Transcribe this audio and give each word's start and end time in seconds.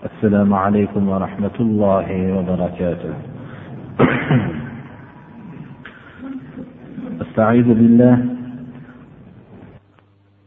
السلام 0.00 0.54
عليكم 0.54 1.08
ورحمة 1.08 1.56
الله 1.60 2.08
وبركاته. 2.32 3.14
أستعيذ 7.24 7.68
بالله. 7.68 8.16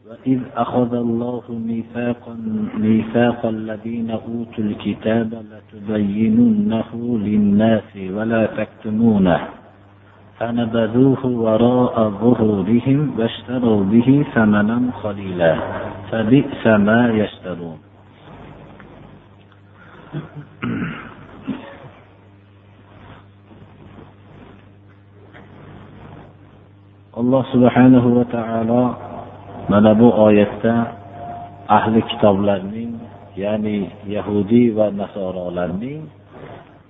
وإذ 0.09 0.39
أخذ 0.57 0.93
الله 0.93 1.43
ميثاقا 1.49 2.35
ميثاق 2.77 3.45
الذين 3.45 4.12
أوتوا 4.12 4.63
الكتاب 4.63 5.29
لتبيننه 5.54 7.17
للناس 7.17 7.98
ولا 8.09 8.45
تكتمونه. 8.45 9.40
فنبذوه 10.40 11.26
وراء 11.26 12.09
ظهورهم 12.09 13.20
واشتروا 13.20 13.84
به 13.84 14.26
ثمنا 14.34 14.81
قليلا. 15.04 15.55
فبئس 16.12 16.67
ما 16.67 17.09
يشترون. 17.09 17.92
alloh 27.18 27.43
subhanahu 27.49 28.21
va 28.21 28.26
taolo 28.29 28.93
mana 29.74 29.98
bu 29.98 30.13
oyatda 30.13 30.93
ahli 31.65 32.05
kitoblarning 32.13 33.02
ya'ni 33.34 33.90
yahudiy 34.05 34.77
va 34.77 34.93
nasorolarning 34.93 36.05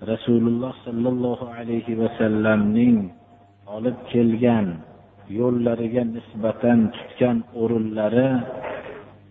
rasululloh 0.03 0.75
sollallohu 0.83 1.47
alayhi 1.47 1.95
vasallamning 1.95 3.07
olib 3.71 3.95
kelgan 4.11 4.83
yo'llariga 5.31 6.03
nisbatan 6.03 6.91
tutgan 6.91 7.47
o'rinlari 7.55 8.43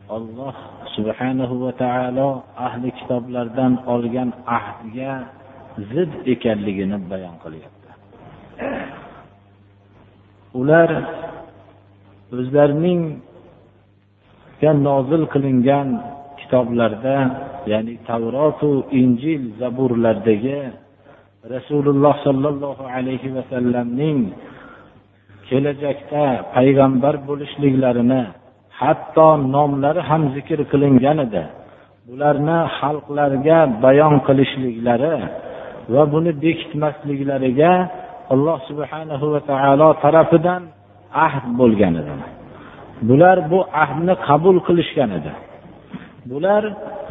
olloh 0.09 0.57
subhanahu 0.97 1.55
va 1.65 1.73
taolo 1.85 2.29
ahli 2.67 2.89
kitoblardan 2.99 3.73
olgan 3.95 4.31
ahdga 4.59 5.13
zid 5.93 6.11
ekanligini 6.35 6.99
bayon 7.11 7.37
qilyapti. 7.45 7.91
Ular 10.61 10.91
o'zlarining 12.39 13.01
nozil 14.89 15.23
qilingan 15.33 15.89
kitoblarda 16.41 17.17
ya'ni 17.73 17.95
tavrotu 18.09 18.71
injil 19.01 19.43
zaburlardagi 19.61 20.61
rasululloh 21.55 22.15
sollallohu 22.27 22.85
alayhi 22.97 23.35
vasallamning 23.37 24.19
kelajakda 25.49 26.25
payg'ambar 26.57 27.15
bo'lishliklarini 27.29 28.23
hatto 28.85 29.29
nomlari 29.55 30.01
ham 30.11 30.23
zikr 30.35 30.59
qilingan 30.73 31.19
edi 31.27 31.43
bularni 32.09 32.59
xalqlarga 32.79 33.59
bayon 33.85 34.15
qilishliklari 34.27 35.15
va 35.93 36.03
buni 36.13 36.31
bekitmasliklariga 36.45 37.73
alloh 38.33 38.59
subhanahu 38.69 39.27
va 39.35 39.41
taolo 39.51 39.89
tarafidan 40.05 40.63
ahd 41.27 41.45
bo'lgan 41.61 41.95
edi. 42.01 42.15
Bular 43.09 43.39
bu 43.53 43.61
ahdni 43.83 44.15
qabul 44.27 44.57
qilishgan 44.67 45.11
edi. 45.19 45.33
Bular 46.31 46.63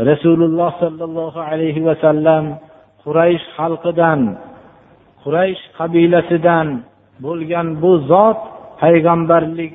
rasululloh 0.09 0.71
sollallohu 0.83 1.39
alayhi 1.51 1.81
vasallam 1.89 2.45
quraysh 3.03 3.45
xalqidan 3.57 4.21
quraysh 5.23 5.63
qabilasidan 5.77 6.67
bo'lgan 7.25 7.67
bu 7.83 7.91
zot 8.11 8.39
payg'ambarlik 8.81 9.73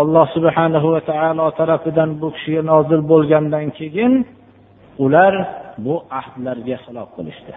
alloh 0.00 0.26
subhana 0.36 0.78
va 0.94 1.00
taolo 1.10 1.46
tarafidan 1.60 2.10
bu 2.20 2.28
kishiga 2.34 2.62
nozil 2.72 3.00
bo'lgandan 3.12 3.66
keyin 3.78 4.12
ular 5.04 5.34
bu 5.84 5.94
ahdlarga 6.20 6.76
xilof 6.84 7.08
qilishdi. 7.16 7.52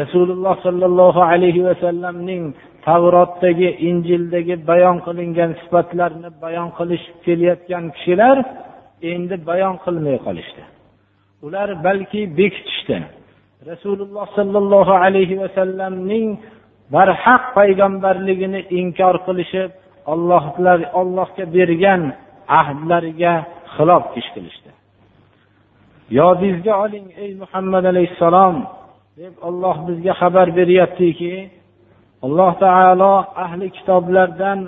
Rasululloh 0.00 0.54
sollallohu 0.66 1.20
alayhi 1.32 1.64
vasallamning 1.68 2.42
tavrotdagi 2.86 3.68
injildagi 3.88 4.54
bayon 4.70 4.96
qilingan 5.06 5.50
sifatlarni 5.60 6.28
bayon 6.44 6.68
qilishib 6.78 7.16
kelayotgan 7.26 7.84
kishilar 7.96 8.36
endi 9.12 9.36
bayon 9.50 9.74
qilmay 9.84 10.16
qolishdi. 10.26 10.62
Ular 11.46 11.68
balki 11.86 12.22
bekitishdi. 12.38 12.96
Rasululloh 13.70 14.26
sollallohu 14.38 14.92
alayhi 15.04 15.40
vasallamning 15.42 16.26
barhaq 16.94 17.42
payg'ambarligini 17.58 18.60
inkor 18.80 19.14
qilishib 19.26 19.70
ollohlar 20.12 20.80
ollohga 21.00 21.44
bergan 21.56 22.02
ahdlariga 22.60 23.34
xilof 23.74 24.04
ish 24.20 24.28
qilishdi. 24.34 24.70
Yodingizga 26.18 26.72
oling 26.84 27.06
ey 27.22 27.30
muhammad 27.42 27.84
alayhissalom 27.92 28.56
deb 29.20 29.34
olloh 29.48 29.76
bizga 29.88 30.12
xabar 30.20 30.48
beryaptiki 30.58 31.34
alloh 32.26 32.52
taolo 32.64 33.14
ahli 33.44 33.66
kitoblardan 33.76 34.60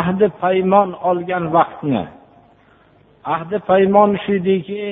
ahdi 0.00 0.26
paymon 0.42 0.88
olgan 1.10 1.44
vaqtni 1.56 2.02
ahdi 3.34 3.56
paymon 3.70 4.10
shudiki 4.24 4.86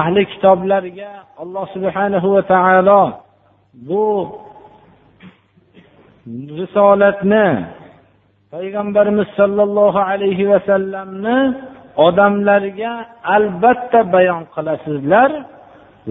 ahli 0.00 0.22
kitoblarga 0.32 1.10
alloh 1.42 1.64
subhanahu 1.74 2.28
va 2.34 2.42
taolo 2.54 3.02
bu 3.88 4.04
risolatni 6.60 7.46
payg'ambarimiz 8.54 9.28
sollallohu 9.38 10.00
alayhi 10.10 10.48
vasallamni 10.52 11.38
odamlarga 12.06 12.92
albatta 13.36 14.00
bayon 14.14 14.42
qilasizlar 14.54 15.30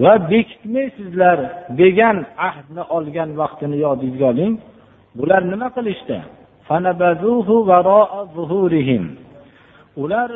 va 0.02 0.14
bekitmaysizlar 0.30 1.38
degan 1.80 2.16
ahdni 2.48 2.82
olgan 2.96 3.30
vaqtini 3.40 3.76
yodingizga 3.84 4.26
oling. 4.32 4.54
Bular 5.18 5.42
nima 5.52 5.68
qilishdi? 5.76 6.18
Ular 10.02 10.30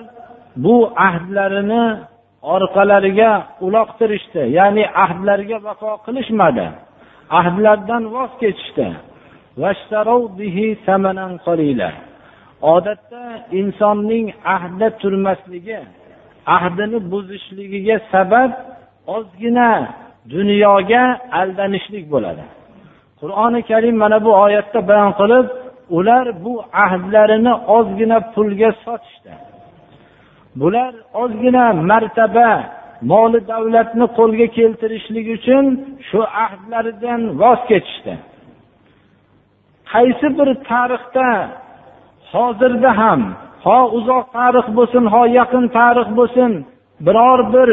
bu 0.65 0.77
ahdlarini 1.09 1.85
orqalariga 2.55 3.33
uloqtirishdi 3.67 4.43
ya'ni 4.59 4.85
ahdlarga 5.05 5.57
vafo 5.67 5.91
qilishmadi. 6.07 6.67
Ahdlardan 7.41 8.03
voz 8.15 8.33
kechishdi. 8.43 8.87
Odatda 12.63 13.23
insonning 13.61 14.27
ahda 14.57 14.89
turmasligi 15.01 15.79
ahdini 16.57 16.99
buzishligiga 17.11 17.97
sabab 18.13 18.51
ozgina 19.17 19.71
dunyoga 20.35 21.03
aldanishlik 21.41 22.05
bo'ladi. 22.13 22.45
Qur'oni 23.21 23.61
karim 23.71 23.97
mana 24.03 24.19
bu 24.25 24.31
oyatda 24.45 24.81
bayon 24.89 25.13
qilib 25.21 25.47
ular 25.99 26.27
bu 26.45 26.55
ahdlarini 26.85 27.55
ozgina 27.77 28.19
pulga 28.35 28.71
sotishdi. 28.85 29.33
Bular 30.61 30.93
ozgina 31.23 31.65
martaba 31.91 32.51
moli 33.13 33.41
davlatni 33.53 34.07
qo'lga 34.19 34.47
keltirishlik 34.59 35.27
uchun 35.37 35.65
shu 36.09 36.21
ahdlaridan 36.45 37.21
voz 37.41 37.61
kechishdi. 37.71 38.15
Qaysi 39.93 40.29
bir 40.39 40.49
tarixda? 40.71 41.29
Hozirda 42.33 42.91
ham. 43.01 43.21
Ho 43.65 43.79
uzoq 43.99 44.25
tarix 44.37 44.67
bo'lsin 44.77 45.05
ho 45.15 45.23
yaqin 45.39 45.65
tarix 45.79 46.09
bo'lsin. 46.19 46.51
Biror 47.07 47.41
bir 47.55 47.71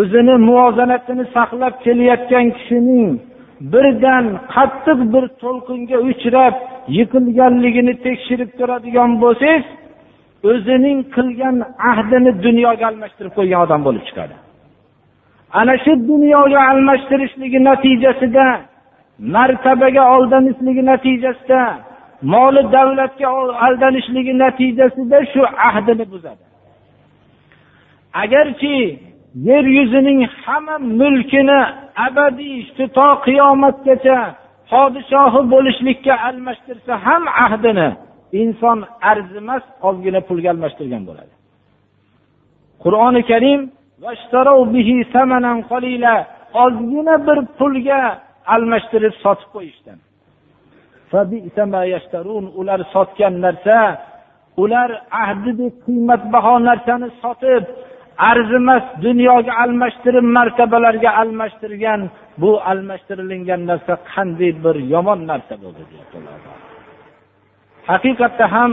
o'zini 0.00 0.34
muvozanatini 0.48 1.24
saqlab 1.36 1.74
kelayotgan 1.84 2.46
kishining 2.56 3.08
birdan 3.72 4.24
qattiq 4.54 4.98
bir 5.12 5.24
to'lqinga 5.42 5.98
uchrab 6.10 6.54
yiqilganligini 6.96 7.94
tekshirib 8.06 8.50
ko'radigan 8.58 9.10
bo'lsangiz 9.22 9.66
o'zining 10.50 10.98
qilgan 11.16 11.56
ahdini 11.90 12.32
dunyoga 12.46 12.84
almashtirib 12.90 13.32
qo'ygan 13.38 13.60
odam 13.66 13.80
bo'lib 13.86 14.04
chiqadi. 14.08 14.34
Ana 15.60 15.74
shu 15.84 15.92
dunyoga 16.10 16.60
almashtirishligi 16.70 17.58
natijasida 17.68 18.46
martabaga 19.22 20.02
aldanishligi 20.14 20.82
natijasida 20.90 21.62
moli 22.22 22.62
davlatga 22.72 23.28
aldanishligi 23.66 24.32
natijasida 24.44 25.18
shu 25.32 25.42
ahdini 25.68 26.04
buzadi. 26.12 26.44
Agarki 28.22 28.98
yer 29.48 29.64
yuzining 29.78 30.20
hamma 30.44 30.78
mulkini 30.78 31.60
abadiy 32.06 32.56
shu 32.76 32.84
to 32.96 33.08
qiyomatgacha 33.26 34.18
podshohi 34.70 35.40
bo'lishlikka 35.52 36.14
almashtirsa 36.28 36.92
ham 37.06 37.22
ahdini 37.44 37.88
inson 38.42 38.78
arzimas 39.10 39.64
ozgina 39.88 40.20
pulga 40.28 40.48
almashtirgan 40.54 41.02
bo'ladi. 41.08 41.32
Qur'oni 42.82 43.22
karim 43.30 43.60
ozgina 46.64 47.14
bir 47.26 47.38
pulga 47.58 48.00
almashtirib 48.54 49.14
sotib 49.24 49.48
qo'yishdi 49.54 49.92
ular 52.60 52.80
sotgan 52.94 53.34
narsa 53.44 53.78
ular 54.62 54.90
ahdidek 55.22 55.74
qiymatbaho 55.86 56.54
narsani 56.68 57.08
sotib 57.22 57.64
arzimas 58.30 58.84
dunyoga 59.06 59.52
almashtirib 59.64 60.26
martabalarga 60.36 61.10
almashtirgan 61.22 62.00
bu 62.42 62.50
almashtirilingan 62.70 63.60
narsa 63.70 63.94
qanday 64.12 64.52
bir 64.64 64.76
yomon 64.94 65.20
narsa 65.30 65.54
bo'ldi 65.62 65.82
haqiqatda 67.90 68.46
ham 68.54 68.72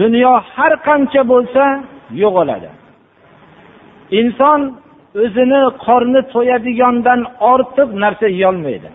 dunyo 0.00 0.32
har 0.54 0.72
qancha 0.88 1.22
bo'lsa 1.32 1.64
yo'qoladi 2.22 2.70
inson 4.20 4.60
o'zini 5.14 5.60
qorni 5.86 6.20
to'yadigandan 6.34 7.20
ortiq 7.52 7.88
narsa 8.02 8.26
yeyolmaydi. 8.28 8.90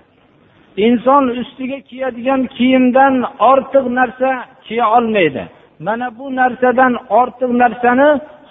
Inson 0.77 1.23
ustiga 1.41 1.79
kiyadigan 1.89 2.41
kiyimdan 2.57 3.13
ortiq 3.51 3.85
narsa 3.99 4.29
kiya 4.65 4.85
olmaydi. 4.97 5.43
Mana 5.79 6.07
bu 6.17 6.35
narsadan 6.35 6.93
ortiq 7.09 7.51
narsani 7.63 8.09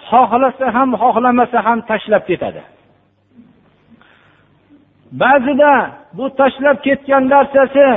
xohlasa 0.09 0.65
ham 0.75 0.89
xohlamasa 1.01 1.59
ham 1.65 1.79
tashlab 1.89 2.23
ketadi. 2.29 2.61
Ba'zida 5.21 5.71
bu 6.17 6.25
tashlab 6.39 6.77
ketgan 6.87 7.23
narsasi 7.35 7.87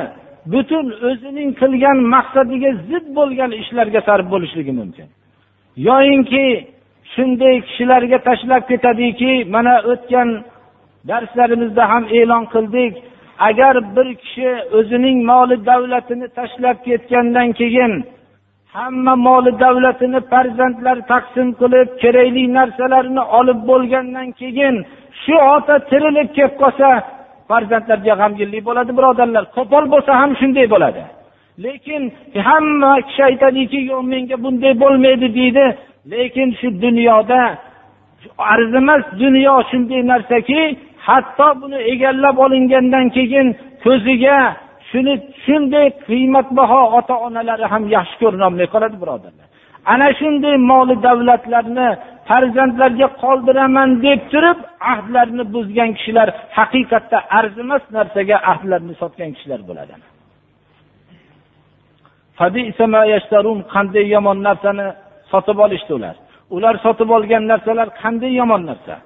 butun 0.52 0.86
o'zining 1.08 1.50
qilgan 1.60 1.98
maqsadiga 2.14 2.70
zid 2.88 3.06
bo'lgan 3.18 3.50
ishlarga 3.62 4.00
sarf 4.08 4.26
bo'lishligi 4.32 4.72
mumkin. 4.80 5.06
Yoyinki 5.88 6.44
shunday 7.12 7.56
kishilarga 7.66 8.18
tashlab 8.28 8.62
ketadiki 8.70 9.32
mana 9.54 9.74
o'tgan 9.92 10.28
darslarimizda 11.10 11.84
ham 11.92 12.04
e'lon 12.18 12.44
qildik. 12.54 12.92
Agar 13.48 13.74
bir 13.96 14.08
kishi 14.22 14.50
o'zining 14.78 15.18
moli 15.30 15.56
davlatini 15.70 16.28
tashlab 16.38 16.76
ketgandan 16.86 17.48
keyin 17.60 17.92
hamma 18.76 19.14
moli 19.16 19.52
davlatini 19.64 20.20
farzandlar 20.30 20.96
taqsim 21.12 21.48
qilib 21.60 21.88
kerakli 22.02 22.44
narsalarni 22.58 23.22
olib 23.38 23.60
bo'lgandan 23.70 24.28
keyin 24.40 24.74
shu 25.22 25.34
ota 25.54 25.76
tirilib 25.90 26.28
kelib 26.36 26.54
qolsa 26.62 26.88
farzandlarga 27.50 28.14
g'amginlik 28.20 28.62
bo'ladi 28.68 28.90
birodarlar. 28.98 29.44
Qo'pol 29.56 29.84
bo'lsa 29.92 30.12
ham 30.20 30.30
shunday 30.40 30.66
bo'ladi. 30.74 31.02
Lekin 31.64 32.02
hamma 32.48 32.92
kishi 33.06 33.22
aytadiki 33.30 33.78
yo'q 33.90 34.02
menga 34.12 34.36
bunday 34.44 34.72
bo'lmaydi 34.82 35.28
deydi. 35.38 35.64
Lekin 36.12 36.48
shu 36.58 36.68
dunyoda 36.84 37.40
arzimas 38.52 39.04
dunyo 39.22 39.54
shunday 39.70 40.02
narsaki 40.12 40.60
hatto 41.06 41.48
buni 41.60 41.78
egallab 41.92 42.36
olingandan 42.44 43.06
keyin 43.16 43.46
ko'ziga 43.84 44.38
shuni 44.90 45.14
shunday 45.44 45.86
qiymatbaho 46.06 46.80
ota 46.98 47.14
onalari 47.26 47.66
ham 47.72 47.82
yaxshi 47.96 48.16
ko'rinolmay 48.22 48.66
qoladi 48.74 48.96
birodarlar. 49.02 49.46
Ana 49.92 50.08
shunday 50.20 50.56
moli 50.70 50.96
davlatlarni 51.06 51.88
farzandlarga 52.28 53.08
qoldiraman 53.22 53.88
deb 54.04 54.20
turib 54.32 54.58
ahdlarni 54.92 55.44
buzgan 55.54 55.90
kishilar 55.96 56.28
haqiqatda 56.58 57.18
arzimas 57.38 57.84
narsaga 57.96 58.36
ahdlarni 58.52 58.94
sotgan 59.02 59.30
kishilar 59.36 59.60
bo'ladi. 59.68 59.94
Qanday 63.74 64.04
yomon 64.14 64.38
narsani 64.48 64.86
sotib 65.30 65.58
olishdi 65.58 65.92
ular. 65.98 66.16
Ular 66.56 66.74
sotib 66.84 67.10
olgan 67.16 67.44
narsalar 67.52 67.88
qanday 68.02 68.32
yomon 68.40 68.62
narsa? 68.70 68.96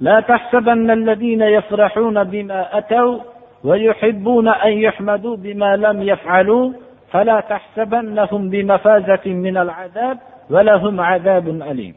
لا 0.00 0.20
تحسبن 0.20 0.90
الذين 0.90 1.42
يفرحون 1.42 2.24
بما 2.24 2.78
أتوا 2.78 3.18
ويحبون 3.64 4.48
أن 4.48 4.72
يحمدوا 4.72 5.36
بما 5.36 5.76
لم 5.76 6.02
يفعلوا 6.02 6.72
فلا 7.10 7.40
تحسبنهم 7.40 8.50
بمفازة 8.50 9.26
من 9.26 9.56
العذاب 9.56 10.18
ولهم 10.50 11.00
عذاب 11.00 11.48
أليم 11.48 11.94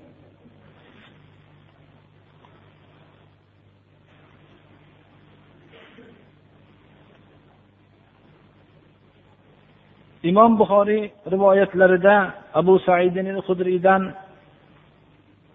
imom 10.29 10.51
buxoriy 10.59 11.03
rivoyatlarida 11.33 12.15
abu 12.59 12.73
saidin 12.87 13.27
hudriydan 13.47 14.01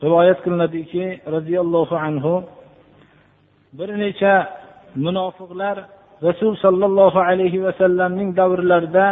rivoyat 0.05 0.39
qilinadiki 0.45 1.05
roziyallohu 1.35 1.97
anhu 2.07 2.35
bir 3.79 3.89
necha 4.03 4.35
munofiqlar 5.05 5.77
rasul 6.29 6.53
sollallohu 6.65 7.19
alayhi 7.31 7.65
vasallamning 7.67 8.31
davrlarida 8.41 9.07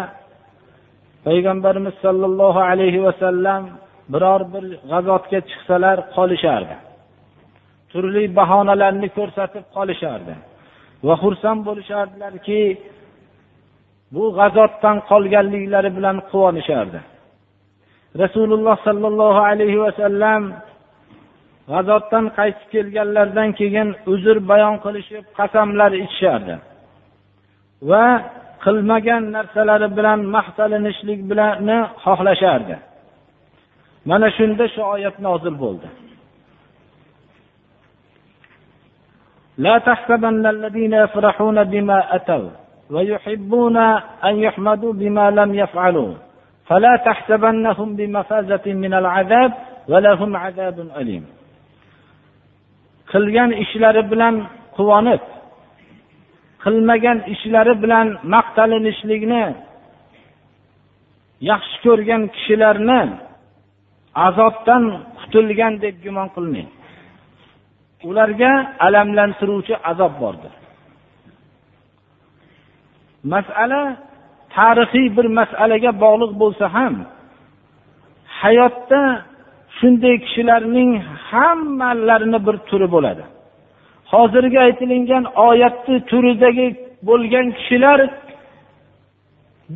payg'ambarimiz 1.27 1.95
sollallohu 2.05 2.61
alayhi 2.71 3.01
vasallam 3.07 3.63
biror 4.13 4.43
bir 4.53 4.65
g'azotga 4.91 5.39
chiqsalar 5.51 5.97
qolishardi. 6.17 6.77
Turli 7.93 8.25
bahonalarni 8.39 9.09
ko'rsatib 9.19 9.65
qolishardi. 9.77 10.35
Va 11.07 11.15
xursand 11.23 11.61
bo'lishardilarki 11.69 12.61
bu 14.14 14.24
g'azotdan 14.38 14.98
qolganliklari 15.10 15.90
bilan 15.98 16.18
quvonishardi 16.30 17.00
rasululloh 18.24 18.76
sollallohu 18.88 19.42
alayhi 19.52 19.80
vasallam 19.86 20.42
g'azotdan 21.72 22.26
qaytib 22.38 22.68
kelganlaridan 22.74 23.50
keyin 23.60 23.90
uzr 24.14 24.38
bayon 24.52 24.76
qilishib 24.86 25.26
qasamlar 25.40 25.92
ichishardi 26.04 26.56
va 27.90 28.06
qilmagan 28.66 29.24
narsalari 29.36 29.88
bilan 29.98 30.20
maqtalinishlik 30.36 31.20
bilan 31.32 31.68
xohlashardi 32.04 32.76
mana 34.10 34.28
shunda 34.38 34.66
shu 34.74 34.82
oyat 34.96 35.16
nozil 35.28 35.56
bo'ldi 35.66 35.90
لا 39.66 39.76
تحسبن 39.78 40.46
الذين 40.56 40.94
يفرحون 40.94 41.58
بما 41.64 42.16
أتوا 42.16 42.50
ويحبون 42.90 43.78
أن 44.28 44.40
يحمدوا 44.46 44.94
بما 44.94 45.32
لم 45.32 45.56
يفعلوا 45.56 46.14
فلا 46.68 46.96
تحسبنهم 47.06 47.96
بمفازة 47.96 48.66
من 48.66 48.94
العذاب 48.94 49.52
ولهم 49.88 50.36
عذاب 50.36 50.80
أليم 50.98 51.26
qilgan 53.12 53.52
ishlari 53.64 54.02
bilan 54.12 54.36
quvonib 54.76 55.24
qilmagan 56.64 57.18
ishlari 57.34 57.74
bilan 57.84 58.08
maqtalinishlikni 58.34 59.46
yaxshi 61.50 61.78
ko'rgan 61.86 62.22
kishilarni 62.36 63.02
azobdan 64.28 64.84
qutulgan 65.20 65.74
deb 65.84 65.96
gumon 66.06 66.28
qilmang 66.36 66.70
ularga 68.10 68.52
alamlantiruvchi 68.86 69.76
azob 69.92 70.14
bordir 70.22 70.54
Masala 73.25 73.97
tarixiy 74.57 75.07
bir 75.17 75.27
masalaga 75.39 75.91
bog'liq 76.05 76.33
bo'lsa 76.43 76.65
ham 76.77 76.95
hayotda 78.41 79.03
shunday 79.79 80.17
kishilarning 80.25 80.91
hammalarini 81.29 82.39
bir 82.47 82.57
turi 82.69 82.89
bo'ladi. 82.95 83.25
Hozirgi 84.13 84.59
aytilingan 84.67 85.25
oyatni 85.49 85.97
turidagi 86.11 86.67
bo'lgan 87.09 87.47
kishilar 87.59 88.01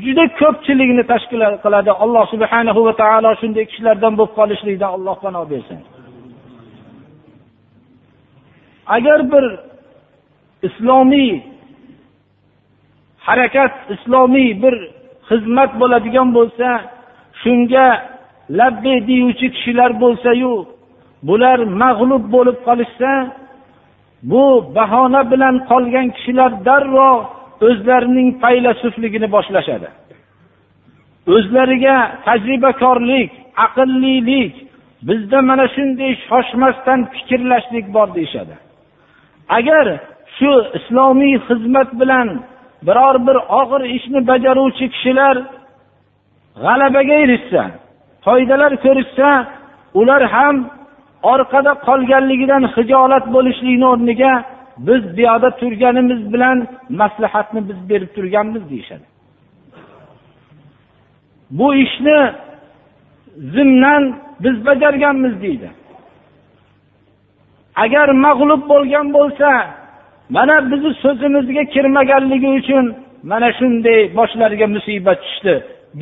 juda 0.04 0.24
ko'pchilikni 0.40 1.02
tashkil 1.12 1.42
qiladi. 1.64 1.90
Alloh 2.04 2.24
subhanahu 2.34 2.80
va 2.86 2.92
taolo 3.02 3.30
shunday 3.40 3.64
kishilardan 3.70 4.12
bo'lib 4.18 4.34
qolishlikdan 4.38 4.90
alloh 4.96 5.16
panoh 5.24 5.44
bersin. 5.52 5.78
Agar 8.96 9.18
bir 9.32 9.44
islomiy 10.68 11.32
harakat 13.28 13.72
islomiy 13.94 14.50
bir 14.62 14.74
xizmat 15.28 15.70
bo'ladigan 15.80 16.28
bo'lsa 16.36 16.68
shunga 17.42 17.86
labbay 18.58 18.98
deyuvchi 19.10 19.46
kishilar 19.54 19.90
bo'lsayu 20.02 20.54
bular 21.28 21.58
mag'lub 21.82 22.24
bo'lib 22.34 22.58
qolishsa 22.66 23.10
bu 24.30 24.44
bahona 24.76 25.22
bilan 25.32 25.54
qolgan 25.70 26.06
kishilar 26.16 26.50
darrov 26.66 27.18
o'zlarining 27.68 28.28
faylasufligini 28.42 29.28
boshlashadi. 29.36 29.88
O'zlariga 31.34 31.96
tajribakorlik 32.26 33.30
aqllilik 33.66 34.54
bizda 35.08 35.38
mana 35.50 35.66
shunday 35.76 36.12
shoshmasdan 36.28 37.00
fikrlashlik 37.12 37.86
bor 37.96 38.08
deyishadi. 38.16 38.54
Agar 39.58 39.86
shu 40.36 40.52
islomiy 40.78 41.36
xizmat 41.48 41.88
bilan 42.00 42.28
biror 42.86 43.16
bir 43.26 43.36
og'ir 43.60 43.82
ishni 43.96 44.20
bajaruvchi 44.30 44.86
kishilar 44.94 45.36
g'alabaga 46.64 47.14
erishsa 47.24 47.62
foydalar 48.26 48.72
ko'rishsa 48.84 49.28
ular 50.00 50.22
ham 50.34 50.56
orqada 51.32 51.72
qolganligidan 51.86 52.62
hijolat 52.76 53.24
bo'lishlikni 53.34 53.86
o'rniga 53.92 54.32
biz 54.86 55.02
buyoqda 55.16 55.50
turganimiz 55.60 56.32
bilan 56.32 56.58
maslahatni 57.00 57.60
biz 57.68 57.78
berib 57.90 58.10
turganmiz 58.16 58.70
deyishadi. 58.70 59.06
Bu 61.58 61.74
ishni 61.74 62.18
zimdan 63.54 64.02
biz 64.44 64.66
bajarganmiz 64.66 65.42
deydi. 65.42 65.70
Agar 67.84 68.08
mag'lub 68.26 68.62
bo'lgan 68.68 69.06
bo'lsa 69.16 69.48
mana 70.30 70.70
bizni 70.70 70.94
so'zimizga 70.94 71.64
kirmaganligi 71.74 72.48
uchun 72.60 72.84
mana 73.30 73.48
shunday 73.58 74.00
boshlariga 74.18 74.66
musibat 74.76 75.18
tushdi 75.24 75.54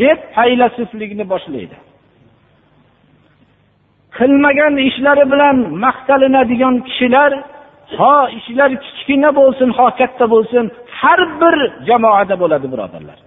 deb 0.02 0.18
faylasuflikni 0.36 1.24
boshlaydi. 1.32 1.76
Qilmagan 4.18 4.74
ishlari 4.88 5.24
bilan 5.32 5.56
maqtalinadigan 5.84 6.74
kishilar 6.88 7.30
ho 7.98 8.14
ishlar 8.38 8.70
kichkina 8.84 9.30
bo'lsin 9.38 9.68
ho 9.78 9.86
katta 10.00 10.24
bo'lsin 10.34 10.64
har 11.00 11.20
bir 11.40 11.56
jamoada 11.88 12.34
bo'ladi 12.42 12.66
birodarlar. 12.72 13.18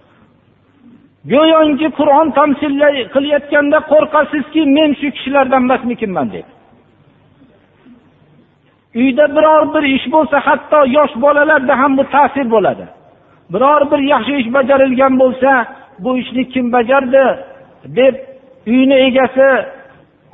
Go'yoki 1.33 1.87
qur'on 1.99 2.27
tamsil 2.39 2.73
qilayotganda 3.13 3.77
qo'rqasizki 3.91 4.61
men 4.77 4.89
shu 4.99 5.07
kishilardan 5.15 5.61
emasmikinman 5.67 6.27
deb 6.35 6.45
uyda 8.99 9.25
biror 9.35 9.63
bir 9.73 9.83
ish 9.95 10.05
bo'lsa 10.15 10.37
hatto 10.47 10.79
yosh 10.97 11.13
bolalarda 11.23 11.73
ham 11.81 11.91
bu 11.97 12.03
ta'sir 12.15 12.45
bo'ladi. 12.55 12.85
Biror 13.53 13.81
bir 13.91 13.99
yaxshi 14.13 14.33
ish 14.41 14.49
bajarilgan 14.57 15.13
bo'lsa 15.21 15.51
bu 16.03 16.17
ishni 16.21 16.43
kim 16.53 16.65
bajardi 16.75 17.25
deb 17.97 18.15
uyni 18.67 18.97
egasi 19.07 19.49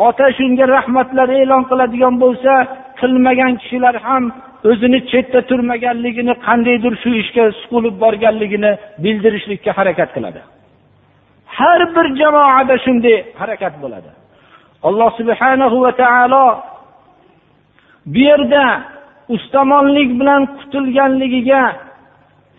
ota 0.07 0.27
shunga 0.37 0.65
rahmatlar 0.75 1.29
e'lon 1.41 1.63
qiladigan 1.69 2.15
bo'lsa 2.23 2.53
qilmagan 2.99 3.53
kishilar 3.61 3.95
ham 4.07 4.23
o'zini 4.69 4.99
chetda 5.11 5.39
turmaganligini 5.49 6.33
qandaydir 6.47 6.93
shu 7.03 7.09
ishga 7.23 7.43
suqilib 7.61 7.95
borganligini 8.03 8.71
bildirishlikka 9.03 9.71
harakat 9.79 10.09
qiladi. 10.15 10.41
Har 11.57 11.81
bir 11.95 12.05
jamoada 12.21 12.75
shunday 12.85 13.17
harakat 13.41 13.73
bo'ladi. 13.83 14.09
Alloh 14.87 15.09
subhanahu 15.19 15.77
va 15.85 15.91
taolo 16.01 16.45
bu 18.05 18.19
yerda 18.19 18.83
ustamonlik 19.29 20.19
bilan 20.19 20.41
qutulganligiga 20.59 21.63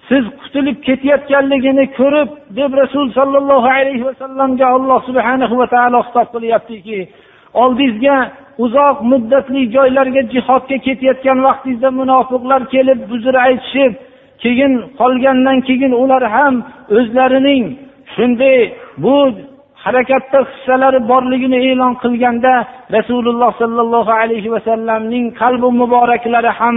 siz 0.09 0.25
qutulib 0.43 0.79
ketayotganligini 0.87 1.85
ko'rib 1.99 2.29
deb 2.59 2.71
rasul 2.83 3.07
sollallohu 3.19 3.69
alayhi 3.79 4.05
vasallamga 4.05 4.67
alloh 4.77 4.99
subhanahu 5.09 5.55
va 5.61 5.67
taolo 5.75 5.99
xitob 6.07 6.29
qilyaptiki 6.35 6.99
oldingizga 7.63 8.17
uzoq 8.65 8.97
muddatli 9.13 9.63
joylarga 9.77 10.23
jihodga 10.35 10.77
ketayotgan 10.87 11.39
vaqtingizda 11.47 11.91
munofiqlar 12.01 12.63
kelib 12.75 12.99
uzr 13.15 13.35
aytishib 13.49 13.93
keyin 14.43 14.73
qolgandan 15.01 15.59
keyin 15.69 15.93
ular 16.03 16.23
ham 16.37 16.55
o'zlarining 16.99 17.65
shunday 18.15 18.59
bu 19.03 19.15
harakatda 19.85 20.39
hissalari 20.51 21.01
borligini 21.11 21.59
e'lon 21.71 21.95
qilganda 22.03 22.55
rasululloh 22.97 23.51
sollallohu 23.63 24.13
alayhi 24.23 24.53
vasallamning 24.57 25.27
qalbi 25.43 25.69
muboraklari 25.83 26.51
ham 26.61 26.77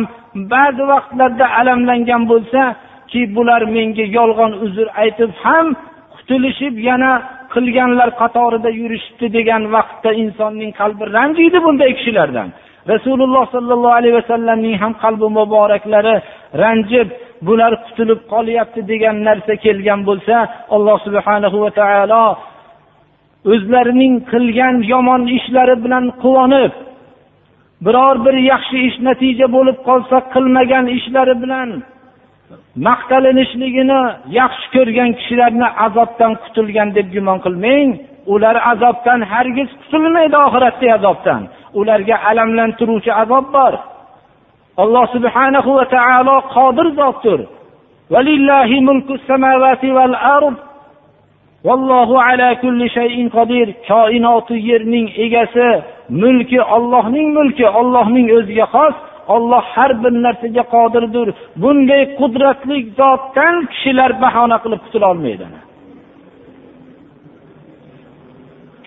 ba'zi 0.53 0.83
vaqtlarda 0.93 1.45
alamlangan 1.59 2.21
bo'lsaki 2.31 3.21
bular 3.35 3.61
menga 3.75 4.05
yolg'on 4.17 4.51
uzr 4.65 4.87
aytib 5.03 5.31
ham 5.43 5.65
qutulishib 6.15 6.75
yana 6.89 7.11
qilganlar 7.53 8.09
qatorida 8.21 8.69
yurishibdi 8.81 9.27
degan 9.37 9.63
vaqtda 9.75 10.09
insonning 10.23 10.71
qalbi 10.79 11.03
ranjiydi 11.17 11.57
bunday 11.65 11.91
kishilardan. 11.97 12.49
Rasululloh 12.93 13.45
sollallohu 13.55 13.97
alayhi 13.99 14.15
vasallamning 14.21 14.75
ham 14.83 14.93
qalbi 15.03 15.27
muboraklari 15.39 16.15
ranjib 16.63 17.07
bular 17.47 17.71
qutulib 17.85 18.19
qolyapti 18.33 18.81
degan 18.91 19.15
narsa 19.27 19.53
kelgan 19.65 19.99
bo'lsa 20.09 20.35
alloh 20.75 20.97
subhanahu 21.07 21.57
va 21.63 21.71
taolo 21.81 22.25
o'zlarining 23.51 24.15
qilgan 24.31 24.75
yomon 24.93 25.21
ishlari 25.37 25.75
bilan 25.83 26.05
quvonib 26.23 26.73
biror 27.85 28.15
bir 28.25 28.35
yaxshi 28.51 28.77
ish 28.87 28.97
natija 29.07 29.47
bo'lib 29.55 29.77
qolsa 29.87 30.17
qilmagan 30.33 30.85
ishlari 30.97 31.35
bilan 31.43 31.69
maqtalinishligini 32.87 34.01
yaxshi 34.39 34.67
ko'rgan 34.75 35.09
kishilarni 35.19 35.67
azobdan 35.85 36.31
qutulgan 36.43 36.89
deb 36.97 37.07
gumon 37.15 37.37
qilmang. 37.45 37.89
Ular 38.33 38.55
azobdan 38.71 39.19
hargiz 39.31 39.69
qutulmaydi 39.81 40.37
oxiratdagi 40.45 40.93
azobdan. 40.97 41.41
Ularga 41.79 42.15
alamlantiruvchi 42.29 43.11
azob 43.23 43.45
bor. 43.55 43.73
Alloh 44.83 45.05
subhanahu 45.15 45.71
va 45.77 45.85
taolo 45.95 46.35
qodir 46.55 46.87
zotdir. 46.99 47.39
Vallohu 51.67 52.15
ala 52.27 52.49
kulli 52.63 52.87
shayin 52.97 53.27
qodir 53.37 53.67
koinoti 53.89 54.55
yerning 54.69 55.07
egasi 55.25 55.67
mulki 56.21 56.59
ollohning 56.75 57.27
mulki 57.37 57.65
ollohning 57.79 58.27
o'ziga 58.37 58.67
xos. 58.75 58.95
Olloh 59.35 59.63
har 59.75 59.91
bir 60.03 60.13
narsaga 60.25 60.63
qodirdir. 60.75 61.27
Bunday 61.61 62.03
qudratli 62.19 62.77
zotdan 62.99 63.55
kishilar 63.71 64.11
bahona 64.23 64.57
qilib 64.63 64.81
qutula 64.85 65.05
olmaydi 65.13 65.45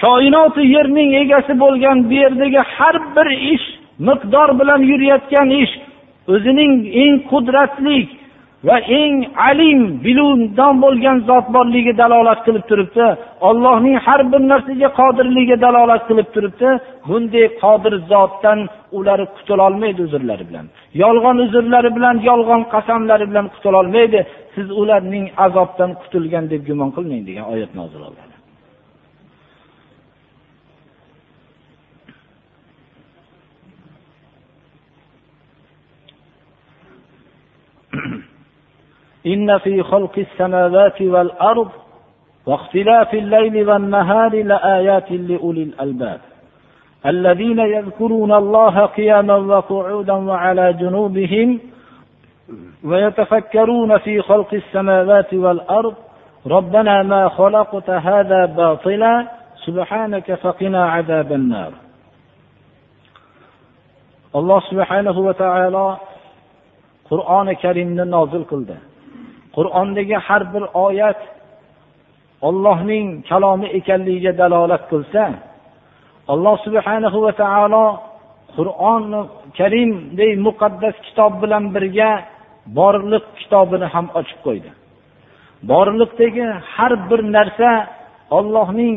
koinoti 0.05 0.63
yerning 0.75 1.11
egasi 1.23 1.53
bo'lgan 1.63 1.99
bu 2.09 2.15
yerdagi 2.23 2.63
har 2.77 2.97
bir 3.17 3.29
ish 3.55 3.67
miqdor 4.09 4.51
bilan 4.61 4.81
yurayotgan 4.91 5.49
ish 5.63 5.75
o'zining 6.35 6.73
eng 7.03 7.15
qudratli 7.31 7.99
va 8.67 8.77
eng 9.01 9.17
alim 9.49 9.81
bilundon 10.05 10.75
bo'lgan 10.85 11.17
zot 11.29 11.47
borligiga 11.57 11.95
dalolat 12.03 12.41
qilib 12.47 12.65
turibdi. 12.71 13.07
Ollohning 13.49 13.97
har 14.07 14.21
bir 14.33 14.41
narsaga 14.53 14.89
qodirligiga 15.01 15.57
dalolat 15.67 16.03
qilib 16.09 16.29
turibdi. 16.35 16.69
Bunday 17.09 17.47
qodir 17.63 17.95
zotdan 18.13 18.59
ular 18.99 19.21
qutulolmaydi 19.37 20.01
uzrlari 20.07 20.45
bilan. 20.51 20.67
Yolg'on 21.03 21.37
uzrlari 21.45 21.91
bilan 21.97 22.17
yolg'on 22.29 22.63
qasamlari 22.75 23.25
bilan 23.31 23.47
qutulolmaydi. 23.55 24.21
Siz 24.55 24.67
ularning 24.81 25.27
azobdan 25.47 25.91
qutulgan 26.03 26.45
deb 26.53 26.63
gumon 26.69 26.91
qilmang 26.97 27.23
degan 27.29 27.45
oyat 27.53 27.73
nozil 27.81 28.03
bo'ldi 28.07 28.28
إن 39.27 39.59
في 39.59 39.83
خلق 39.83 40.19
السماوات 40.19 41.03
والأرض 41.03 41.69
واختلاف 42.47 43.15
الليل 43.15 43.69
والنهار 43.69 44.43
لآيات 44.43 45.13
لأولي 45.13 45.63
الألباب. 45.63 46.21
الذين 47.07 47.59
يذكرون 47.59 48.33
الله 48.33 48.87
قياما 48.87 49.37
وقعودا 49.37 50.13
وعلى 50.13 50.73
جنوبهم 50.73 51.61
ويتفكرون 52.85 53.99
في 53.99 54.23
خلق 54.23 54.55
السماوات 54.55 55.35
والأرض 55.35 55.95
ربنا 56.47 57.03
ما 57.03 57.29
خلقت 57.29 57.91
هذا 57.91 58.47
باطلا 58.47 59.27
سبحانك 59.67 60.35
فقنا 60.35 60.91
عذاب 60.91 61.33
النار. 61.33 61.73
alloh 64.35 64.61
subhanahu 64.69 65.25
va 65.25 65.35
taolo 65.35 65.87
qur'oni 67.09 67.55
karimni 67.63 68.05
nozil 68.05 68.45
qildi 68.51 68.77
qur'ondagi 69.57 70.17
har 70.27 70.43
bir 70.53 70.65
oyat 70.87 71.21
ollohning 72.49 73.07
kalomi 73.31 73.69
ekanligiga 73.79 74.33
dalolat 74.43 74.83
qilsa 74.93 75.23
alloh 76.33 76.57
subhanahu 76.67 77.19
va 77.25 77.33
taolo 77.43 77.87
qur'oni 78.57 79.21
karimdek 79.59 80.33
muqaddas 80.47 80.97
kitob 81.07 81.33
bilan 81.43 81.65
birga 81.75 82.11
borliq 82.79 83.25
kitobini 83.41 83.87
ham 83.95 84.07
ochib 84.19 84.39
qo'ydi. 84.47 84.71
Borliqdagi 85.71 86.47
har 86.75 86.93
bir 87.11 87.21
narsa 87.37 87.71
ollohning 88.39 88.97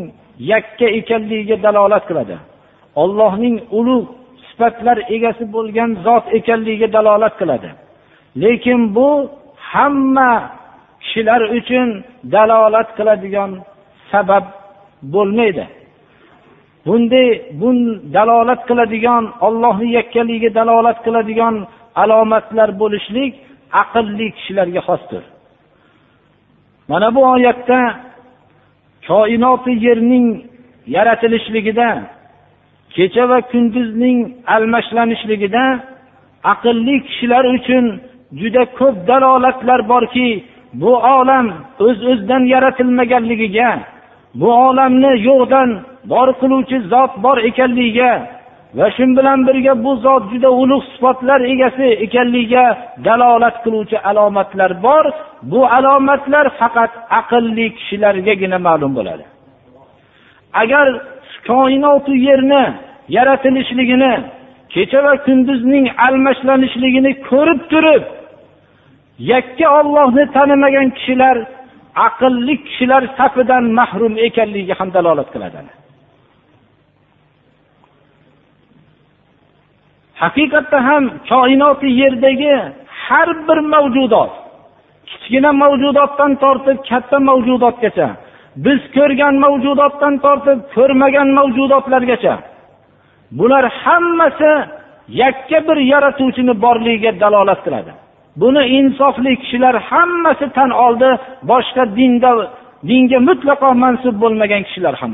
yakka 0.52 0.88
ekanligiga 1.00 1.58
dalolat 1.66 2.04
qiladi. 2.10 2.36
Ollohning 3.04 3.56
ulug' 3.80 4.10
sifatlar 4.48 4.98
egasi 5.16 5.44
bo'lgan 5.56 5.90
zot 6.06 6.26
ekanligiga 6.38 6.88
dalolat 6.98 7.34
qiladi. 7.42 7.70
Lekin 8.44 8.80
bu 8.96 9.10
hamma 9.74 10.32
kishilar 11.02 11.42
uchun 11.58 11.88
dalolat 12.34 12.90
qiladigan 12.98 13.52
sabab 14.12 14.46
bo'lmaydi. 15.14 15.66
Bunday 16.86 17.30
bun 17.62 17.78
dalolat 18.16 18.62
qiladigan 18.70 19.24
ollohni 19.48 19.90
yakkaligiga 19.98 20.50
dalolat 20.60 20.98
qiladigan 21.06 21.56
alomatlar 22.04 22.70
bo'lishlik 22.82 23.34
aqlli 23.82 24.28
kishilarga 24.38 24.82
xosdir. 24.88 25.24
Mana 26.90 27.08
bu 27.16 27.22
oyatda 27.34 27.80
koinoti 29.08 29.72
yerning 29.88 30.28
yaratilishligida 30.96 31.90
kecha 32.96 33.24
va 33.30 33.40
kunduzning 33.52 34.20
almashlanishligida 34.56 35.64
aqlli 36.54 36.96
kishilar 37.08 37.44
uchun 37.58 37.86
juda 38.40 38.64
ko'p 38.80 38.96
dalolatlar 39.08 39.90
borki 39.92 40.30
bu 40.82 40.92
olam 40.96 41.46
o'z 41.80 41.90
öz 41.90 42.00
o'zidan 42.10 42.44
yaratilmaganligiga 42.54 43.70
bu 44.40 44.50
olamni 44.68 45.12
yo'qdan 45.28 45.70
bor 46.12 46.28
qiluvchi 46.42 46.78
zot 46.94 47.12
bor 47.24 47.38
ekanligiga 47.50 48.12
va 48.78 48.88
shu 48.96 49.06
bilan 49.18 49.40
birga 49.48 49.74
bu 49.86 49.92
zot 50.06 50.24
juda 50.32 50.50
ulug' 50.62 50.86
sifatlar 50.94 51.40
egasi 51.54 51.88
ekanligiga 52.06 52.66
dalolat 53.06 53.56
qiluvchi 53.64 53.98
alomatlar 54.10 54.72
bor. 54.86 55.06
Bu 55.52 55.62
alomatlar 55.78 56.46
faqat 56.60 56.92
aqlli 57.20 57.66
kishilargagina 57.78 58.58
ma'lum 58.68 58.92
bo'ladi. 58.98 59.24
Agar 60.62 60.88
koinotu 61.48 62.14
yerni 62.28 62.64
yaratilishligini 63.18 64.14
kecha 64.74 65.00
va 65.06 65.14
kunduzning 65.26 65.86
almashlanishligini 66.08 67.12
ko'rib 67.30 67.62
turib 67.72 68.04
yakka 69.30 69.68
ollohni 69.80 70.24
tanimagan 70.36 70.90
kishilar 70.98 71.38
aqlli 72.08 72.56
kishilar 72.68 73.04
safidan 73.18 73.66
mahrum 73.80 74.14
ekanligiga 74.28 74.76
ham 74.80 74.90
dalolat 74.96 75.30
qiladi 75.34 75.60
haqiqatda 80.22 80.80
ham 80.90 81.04
koinoti 81.30 81.90
yerdagi 82.02 82.56
har 83.06 83.30
bir 83.48 83.60
mavjudot 83.74 84.32
kichkina 85.10 85.52
mavjudotdan 85.64 86.32
tortib 86.44 86.78
katta 86.90 87.18
mavjudotgacha 87.30 88.08
biz 88.66 88.82
ko'rgan 88.96 89.36
mavjudotdan 89.46 90.14
tortib 90.26 90.60
ko'rmagan 90.76 91.28
mavjudotlargacha 91.38 92.36
bular 93.40 93.66
hammasi 93.82 94.52
yakka 95.24 95.60
bir 95.68 95.78
yaratuvchini 95.94 96.54
borligiga 96.64 97.12
dalolat 97.24 97.60
qiladi. 97.66 97.92
Buni 98.36 98.64
insofli 98.78 99.32
kishilar 99.42 99.76
hammasi 99.90 100.48
tan 100.58 100.70
oldi. 100.70 101.10
Boshqa 101.52 101.84
dinda 101.98 102.32
dinga 102.90 103.20
mutlaqo 103.30 103.70
mansub 103.84 104.16
bo'lmagan 104.24 104.62
kishilar 104.68 104.96
ham 105.02 105.14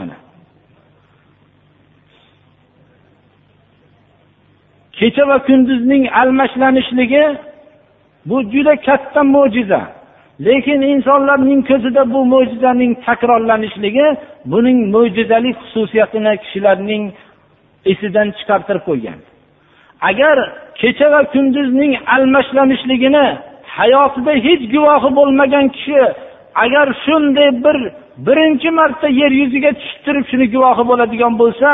kecha 4.99 5.23
va 5.29 5.37
kunduzning 5.47 6.03
almashlanishligi 6.21 7.25
bu 8.29 8.37
juda 8.53 8.73
katta 8.87 9.21
mo'jiza. 9.35 9.81
Lekin 10.47 10.81
insonlarning 10.93 11.61
ko'zida 11.69 12.03
bu 12.13 12.19
mo'jizaning 12.33 12.91
takrorlanishligi 13.05 14.07
buning 14.51 14.79
mo'jizalik 14.95 15.55
xususiyatini 15.63 16.33
kishilarning 16.43 17.03
esidan 17.91 18.27
chiqartirib 18.37 18.83
qo'ygan. 18.89 19.19
Agar 20.09 20.37
kecha 20.81 21.07
va 21.13 21.21
kunduzning 21.33 21.93
almashlanishligini 22.15 23.25
hayotida 23.77 24.33
hech 24.45 24.63
guvohi 24.73 25.09
bo'lmagan 25.17 25.65
kishi 25.75 25.99
agar 26.63 26.87
shunday 27.05 27.49
bir 27.65 27.77
birinchi 28.27 28.69
marta 28.79 29.07
yer 29.21 29.31
yuziga 29.41 29.71
tushib 29.79 29.99
turib 30.05 30.25
shuni 30.31 30.45
guvohi 30.53 30.83
bo'ladigan 30.89 31.33
bo'lsa 31.41 31.69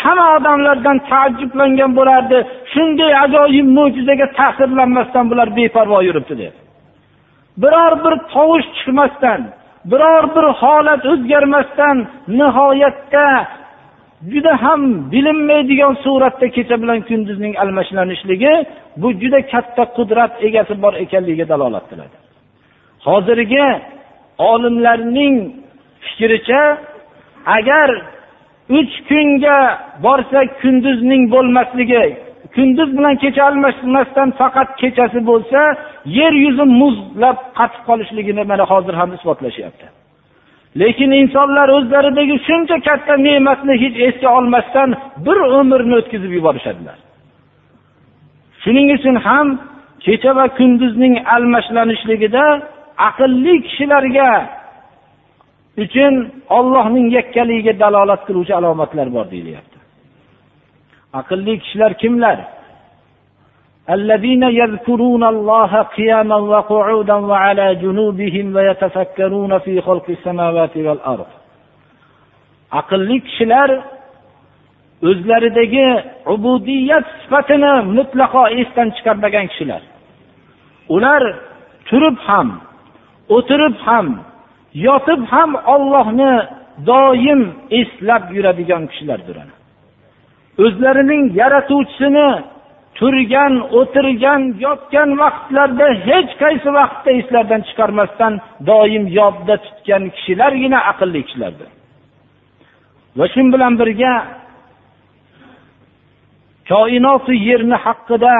hamma 0.00 0.26
odamlardan 0.36 0.98
taajjublangan 1.10 1.90
bo'lardi. 1.98 2.38
Shunday 2.72 3.12
ajoyib 3.24 3.66
mo'jizaga 3.78 4.26
ta'sirlanmasdan 4.38 5.24
bular 5.30 5.48
beparvo 5.58 5.98
yuribdi 6.08 6.34
deb 6.42 6.54
biror 7.62 7.92
bir 8.04 8.14
tovush 8.34 8.66
chiqmasdan 8.76 9.40
biror 9.90 10.24
bir 10.36 10.46
holat 10.60 11.02
o'zgarmasdan 11.12 11.96
nihoyatda 12.38 13.26
juda 14.32 14.52
ham 14.64 14.80
bilinmaydigan 15.12 15.94
suratda 16.04 16.46
kecha 16.56 16.76
bilan 16.82 17.00
kunduzning 17.08 17.54
almashlanishligi 17.62 18.52
bu 19.02 19.08
juda 19.22 19.40
katta 19.52 19.84
qudrat 19.96 20.32
egasi 20.48 20.74
bor 20.84 20.94
ekanligiga 21.04 21.46
dalolat 21.52 21.84
qiladi 21.90 22.16
hozirgi 23.06 23.66
olimlarning 24.52 25.34
fikricha 26.04 26.62
agar 27.58 27.88
uch 28.78 28.94
kunga 29.08 29.58
borsak 30.04 30.48
kunduzning 30.62 31.22
bo'lmasligi 31.34 32.04
kunduz 32.56 32.90
bilan 32.98 33.14
kecha 33.22 33.42
almashmasdan 33.50 34.28
faqat 34.40 34.68
kechasi 34.80 35.20
bo'lsa 35.30 35.60
yer 36.18 36.32
yuzi 36.44 36.64
muzlab 36.80 37.38
qotib 37.58 37.82
qolishligini 37.88 38.42
mana 38.50 38.64
hozir 38.72 38.94
ham 39.00 39.10
isbotlashyapti. 39.16 39.86
Lekin 40.80 41.10
insonlar 41.22 41.68
o'zlaridagi 41.76 42.36
shuncha 42.48 42.76
katta 42.88 43.14
ne'matni 43.26 43.74
hech 43.82 43.96
esga 44.08 44.28
olmasdan 44.38 44.90
bir 45.26 45.38
umrni 45.60 45.94
o'tkazib 46.00 46.32
yuborishadilar. 46.38 46.98
Shuning 48.62 48.88
uchun 48.96 49.16
ham 49.26 49.46
kecha 50.04 50.30
va 50.38 50.46
kunduzning 50.58 51.14
almashlanishligida 51.34 52.44
aqlli 53.08 53.54
kishilarga 53.66 54.30
uchun 55.84 56.14
ollohning 56.58 57.06
yakkaligiga 57.18 57.74
dalolat 57.82 58.20
qiluvchi 58.28 58.54
alomatlar 58.60 59.06
bor 59.16 59.26
deyilyapti. 59.34 59.78
Aqlli 61.20 61.54
kishilar 61.62 61.92
kimlar? 62.02 62.38
الذين 63.89 64.43
يذكرون 64.43 65.23
الله 65.23 65.81
قياما 65.81 66.35
وقعودا 66.35 67.13
وعلى 67.13 67.75
جنوبهم 67.75 68.55
ويتفكرون 68.55 69.57
في 69.57 69.81
خلق 69.81 70.05
السماوات 70.09 70.77
والأرض 70.77 71.25
aqlli 72.71 73.17
kishilar 73.27 73.69
o'zlaridagi 75.09 75.89
ubudiyat 76.33 77.05
sifatini 77.21 77.73
mutlaqo 77.97 78.43
esdan 78.61 78.87
chiqarmagan 78.95 79.45
kishilar 79.51 79.81
ular 80.95 81.21
turib 81.89 82.17
ham 82.27 82.47
o'tirib 83.35 83.75
ham 83.87 84.07
yotib 84.87 85.21
ham 85.33 85.51
ollohni 85.73 86.33
doim 86.89 87.41
eslab 87.79 88.23
yuradigan 88.35 88.83
kishilardir 88.91 89.37
o'zlarining 90.65 91.23
yaratuvchisini 91.41 92.29
turgan 92.98 93.54
o'tirgan 93.78 94.42
yotgan 94.64 95.10
vaqtlarda 95.22 95.88
hech 96.08 96.30
qaysi 96.42 96.68
vaqtda 96.78 97.10
eslardan 97.20 97.62
chiqarmasdan 97.68 98.32
doim 98.70 99.04
yodda 99.18 99.54
tutgan 99.64 100.02
kishilargina 100.16 100.78
aqlli 100.92 101.20
kishilardir. 101.26 101.68
Va 103.18 103.26
shu 103.32 103.42
bilan 103.54 103.74
birga 103.80 104.14
koinoti 106.72 107.34
yerni 107.48 107.76
haqida 107.86 108.36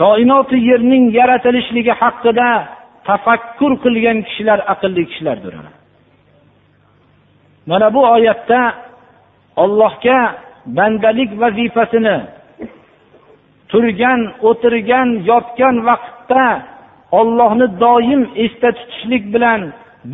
koinoti 0.00 0.56
yerning 0.68 1.04
yaratilishligi 1.18 1.94
haqida 2.02 2.48
tafakkur 3.08 3.72
qilgan 3.84 4.18
kishilar 4.26 4.58
aqlli 4.72 5.02
kishilardir 5.10 5.54
mana 7.70 7.86
bu 7.94 8.00
oyatda 8.16 8.60
ollohga 9.62 10.18
bandalik 10.78 11.30
vazifasini 11.42 12.16
turgan 13.70 14.20
o'tirgan 14.48 15.08
yotgan 15.30 15.76
vaqtda 15.88 16.46
ollohni 17.20 17.66
doim 17.84 18.22
esda 18.44 18.70
tutishlik 18.78 19.24
bilan 19.34 19.60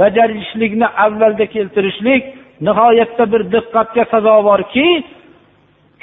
bajarishlikni 0.00 0.86
avvalda 1.04 1.46
keltirishlik 1.54 2.22
nihoyatda 2.66 3.24
bir 3.32 3.42
diqqatga 3.54 4.04
sazovorki 4.12 4.88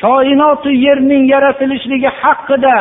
koinotu 0.03 0.69
yerning 0.85 1.23
yaratilishligi 1.33 2.09
haqida 2.21 2.77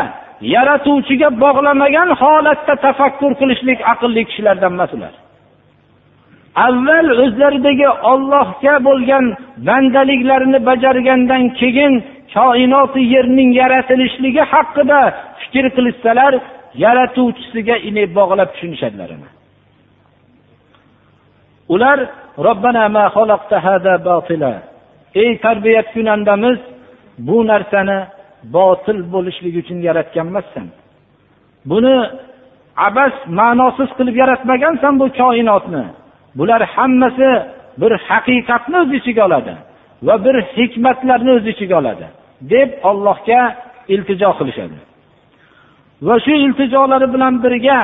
yaratuvchiga 0.55 1.29
bog'lamagan 1.45 2.09
holatda 2.23 2.75
tafakkur 2.87 3.33
qilishlik 3.41 3.79
aqlli 3.93 4.23
kishilardan 4.29 4.73
emas 4.77 4.93
ular 4.97 5.15
avval 6.67 7.09
o'zlaridagi 7.25 7.89
ollohga 8.13 8.75
bo'lgan 8.87 9.25
bandaliklarini 9.69 10.59
bajargandan 10.69 11.43
keyin 11.61 11.93
koinoti 12.35 13.01
yerning 13.15 13.51
yaratilishligi 13.61 14.43
haqida 14.53 15.01
fikr 15.41 15.65
qilishsalar 15.77 16.33
yaratuvchisiga 16.85 17.77
ini 17.89 18.03
bog'lab 18.19 18.49
tushunishadilar 18.55 19.11
ular 21.75 21.99
ey 25.23 25.31
tarbiyat 25.45 25.87
kunandamiz 25.95 26.59
bu 27.29 27.37
narsani 27.51 27.99
botil 28.57 28.99
bo'lishligi 29.13 29.59
uchun 29.65 29.79
yaratgan 29.89 30.27
emassan 30.33 30.67
buni 31.71 31.97
abas 32.77 33.13
ma'nosiz 33.27 33.91
qilib 33.99 34.17
yaratmagansan 34.23 35.01
bu 35.01 35.07
koinotni. 35.21 35.85
Bular 36.39 36.63
hammasi 36.75 37.31
bir 37.81 37.93
haqiqatni 38.09 38.77
o'z 38.83 38.91
ichiga 38.99 39.23
oladi 39.27 39.55
va 40.07 40.15
bir 40.25 40.37
hikmatlarni 40.57 41.31
o'z 41.37 41.47
ichiga 41.53 41.75
oladi. 41.83 42.07
Deb 42.51 42.71
Allohga 42.91 43.41
iltijo 43.95 44.31
qilishadi. 44.39 44.79
Va 46.07 46.17
shu 46.25 46.33
iltijolari 46.47 47.07
bilan 47.15 47.35
birga 47.45 47.79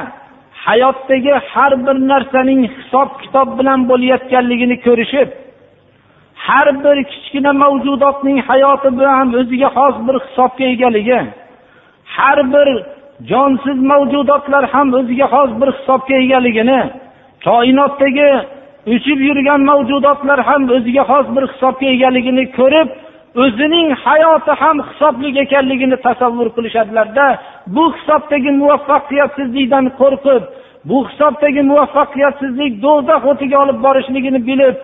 hayotdagi 0.66 1.34
har 1.52 1.72
bir 1.86 1.96
narsaning 2.10 2.62
hisob 2.76 3.08
kitob 3.22 3.48
bilan 3.58 3.80
bo'layotganligini 3.90 4.76
ko'rishib 4.86 5.28
har 6.46 6.68
bir 6.84 6.96
kichkina 7.10 7.52
mavjudotning 7.62 8.38
hayoti 8.48 8.90
bilan 8.98 9.26
o'ziga 9.40 9.68
xos 9.76 9.96
bir 10.06 10.16
hisobga 10.24 10.64
egaligi 10.74 11.20
har 12.16 12.38
bir 12.54 12.68
jonsiz 13.30 13.78
mavjudotlar 13.92 14.64
ham 14.72 14.88
o'ziga 14.98 15.26
xos 15.34 15.50
bir 15.60 15.68
hisobga 15.78 16.16
egaligini 16.24 16.80
koinotdagi 17.46 18.30
uchib 18.94 19.18
yurgan 19.28 19.60
mavjudotlar 19.70 20.38
ham 20.48 20.62
o'ziga 20.76 21.04
xos 21.10 21.26
bir 21.34 21.44
hisobga 21.52 21.86
egaligini 21.94 22.44
ko'rib 22.58 22.88
o'zining 23.42 23.88
hayoti 24.04 24.52
ham 24.60 24.76
hisobli 24.88 25.28
ekanligini 25.44 25.96
tasavvur 26.06 26.48
qilishadilarda 26.56 27.26
bu 27.74 27.84
hisobdagi 27.96 28.50
muvaffaqiyatsizlikdan 28.60 29.84
qo'rqib 30.00 30.42
bu 30.88 30.98
hisobdagi 31.08 31.62
muvaffaqiyatsizlik 31.70 32.72
do'zax 32.84 33.22
o'tiga 33.30 33.56
olib 33.64 33.78
borishligini 33.86 34.40
bilib 34.48 34.76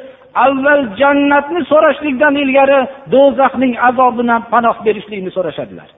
avval 0.44 0.82
jannatni 1.00 1.60
so'rashlikdan 1.70 2.34
ilgari 2.42 2.80
do'zaxning 3.14 3.72
azobidan 3.88 4.42
panoh 4.52 4.76
berishlikni 4.86 5.30
so'rashadilar. 5.36 5.88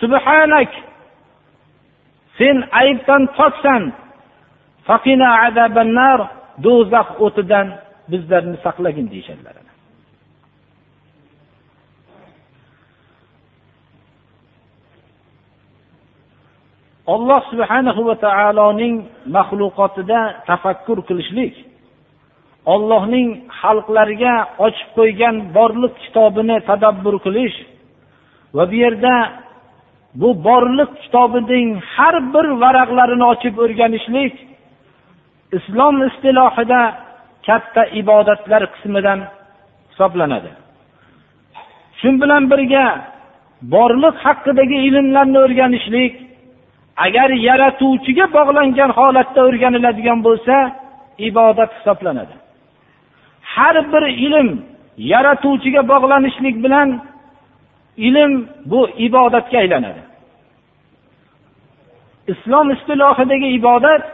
Subhanak 0.00 0.70
sen 2.38 2.56
aybdan 2.82 3.22
poksan 3.38 3.82
do'zax 6.64 7.08
o'tidan 7.24 7.66
bizlarni 8.10 8.56
saqlagin 8.64 9.06
deyishadilar. 9.12 9.65
Alloh 17.14 17.40
subhanahu 17.50 18.00
va 18.08 18.14
taoloning 18.26 18.96
maxluqotida 19.36 20.20
tafakkur 20.50 20.98
qilishlik 21.08 21.54
ollohning 22.74 23.28
xalqlarga 23.60 24.34
ochib 24.66 24.88
qo'ygan 24.98 25.36
borliq 25.56 25.94
kitobini 26.04 26.56
tadabbur 26.70 27.14
qilish 27.26 27.56
va 28.56 28.64
bu 28.70 28.76
yerda 28.84 29.14
bu 30.20 30.28
borliq 30.48 30.90
kitobining 31.02 31.68
har 31.94 32.16
bir 32.34 32.46
varaqlarini 32.62 33.24
ochib 33.32 33.54
o'rganishlik 33.64 34.34
islom 35.58 35.96
istilohida 36.08 36.82
katta 37.46 37.82
ibodatlar 38.00 38.62
qismidan 38.74 39.18
hisoblanadi. 39.90 40.50
Shu 42.00 42.08
bilan 42.22 42.42
birga 42.52 42.84
borliq 43.74 44.16
haqidagi 44.26 44.76
ilmlarni 44.88 45.38
o'rganishlik 45.44 46.14
agar 46.96 47.30
yaratuvchiga 47.48 48.26
bog'langan 48.36 48.90
holatda 48.98 49.40
o'rganiladigan 49.48 50.18
bo'lsa 50.26 50.56
ibodat 51.28 51.70
hisoblanadi. 51.78 52.34
Har 53.54 53.76
bir 53.92 54.04
ilm 54.26 54.48
yaratuvchiga 55.12 55.82
bog'lanishlik 55.92 56.56
bilan 56.64 56.88
ilm 57.96 58.32
bu 58.70 58.80
ibodatga 59.06 59.58
aylanadi. 59.58 60.02
Islom 62.32 62.70
istilohidagi 62.70 63.48
ibodat 63.58 64.04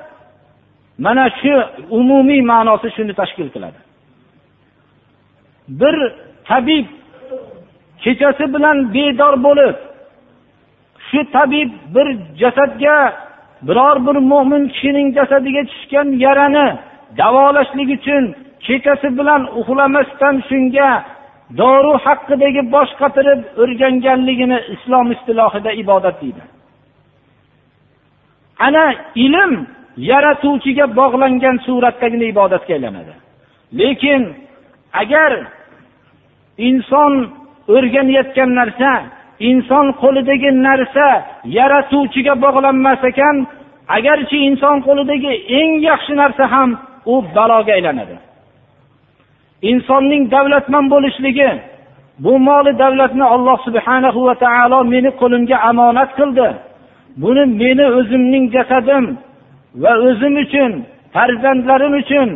mana 0.99 1.31
shu 1.41 1.55
umumiy 1.99 2.43
ma'nosi 2.53 2.89
shuni 2.97 3.15
tashkil 3.21 3.49
qiladi. 3.55 3.81
Bir 5.81 5.97
tabib 6.49 6.87
kechasi 8.05 8.45
bilan 8.55 8.77
bedor 8.95 9.35
bo'lib 9.47 9.77
shu 11.13 11.21
tabib 11.33 11.71
bir 11.95 12.07
jasadga 12.41 12.97
biror 13.69 13.97
bir 14.07 14.17
mo'min 14.33 14.63
kishining 14.69 15.09
jasadiga 15.19 15.63
tushgan 15.71 16.09
yarani 16.25 16.69
davolashlik 17.19 17.91
uchun 17.99 18.25
kechasi 18.67 19.09
bilan 19.19 19.43
uxlamasdan 19.61 20.37
shunga 20.49 20.91
dori 21.61 21.95
haqidagi 22.05 22.63
bosh 22.75 22.93
qatirib 23.01 23.41
o'rganganligini 23.63 24.59
islom 24.75 25.07
istilohida 25.15 25.71
ibodat 25.83 26.17
deydi. 26.23 26.43
Ana 28.67 28.87
ilm 29.25 29.53
yaratuvchiga 30.11 30.87
bog'langan 31.01 31.57
suratdagina 31.67 32.27
ibodatga 32.33 32.73
aylanadi. 32.77 33.15
Lekin 33.81 34.23
agar 35.03 35.33
inson 36.69 37.13
o'rganayotgan 37.75 38.51
narsa 38.61 38.91
inson 39.51 39.87
qo'lidagi 40.03 40.51
narsa 40.67 41.09
yaratuvchiga 41.59 42.35
bog'lanmas 42.45 43.01
ekan 43.11 43.37
agarchi 43.97 44.39
inson 44.49 44.77
qo'lidagi 44.87 45.33
eng 45.59 45.71
yaxshi 45.89 46.13
narsa 46.23 46.45
ham 46.53 46.71
u 47.13 47.15
baloga 47.37 47.73
aylanadi. 47.79 48.17
Insonning 49.71 50.23
davlatman 50.35 50.85
bo'lishligi 50.95 51.51
bu 52.25 52.33
moli 52.49 52.73
davlatni 52.83 53.25
alloh 53.35 53.59
subhanahu 53.67 54.21
va 54.29 54.35
taolo 54.45 54.79
meni 54.93 55.11
qo'limga 55.21 55.57
omonat 55.71 56.11
qildi. 56.19 56.49
Buni 57.23 57.45
meni 57.61 57.87
o'zimning 57.99 58.45
jasadim 58.55 59.05
va 59.83 59.93
o'zim 60.09 60.35
uchun 60.45 60.73
farzandlarim 61.15 61.95
uchun 62.03 62.29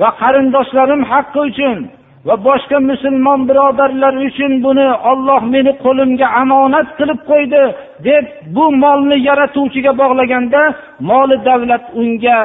va 0.00 0.08
qarindoshlarim 0.20 1.02
haqqi 1.12 1.40
uchun 1.50 1.78
va 2.26 2.34
boshqa 2.48 2.78
musulmon 2.90 3.40
birodarlar 3.48 4.14
uchun 4.28 4.52
buni 4.66 4.88
olloh 5.10 5.42
meni 5.54 5.72
qo'limga 5.84 6.26
omonat 6.42 6.88
qilib 6.98 7.20
qo'ydi 7.30 7.62
deb 8.06 8.24
bu 8.54 8.64
molni 8.82 9.16
yaratuvchiga 9.28 9.92
bog'laganda 10.02 10.62
moli 11.10 11.36
davlat 11.48 11.84
unga 12.00 12.38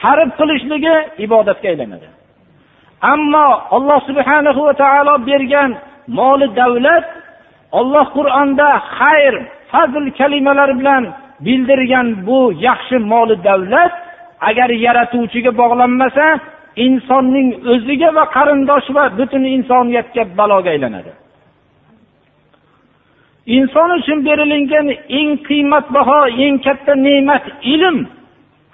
sarf 0.00 0.30
qilishligi 0.40 0.96
ibodatga 1.24 1.66
aylanadi. 1.72 2.08
Ammo 3.12 3.48
alloh 3.76 4.00
subhanahu 4.08 4.60
va 4.66 4.74
taolo 4.82 5.14
bergan 5.28 5.70
moli 6.18 6.46
davlat 6.60 7.04
olloh 7.78 8.06
qur'onda 8.16 8.68
xayr 8.98 9.34
fazl 9.72 10.04
kalimalari 10.18 10.74
bilan 10.80 11.04
bildirgan 11.46 12.06
bu 12.26 12.40
yaxshi 12.66 12.96
moli 13.12 13.36
davlat 13.48 13.92
agar 14.48 14.68
yaratuvchiga 14.86 15.50
bog'lanmasa 15.60 16.26
insonning 16.76 17.48
o'ziga 17.72 18.10
va 18.16 18.24
qarindosh 18.36 18.88
va 18.96 19.04
butun 19.18 19.44
insoniyatga 19.56 20.22
baloga 20.38 20.70
aylanadi. 20.70 21.12
Inson 23.56 23.90
uchun 23.98 24.18
berilingan 24.28 24.86
eng 25.18 25.30
qimmatbaho 25.48 26.20
eng 26.44 26.56
katta 26.66 26.94
ne'mat 27.06 27.44
ilm. 27.74 27.96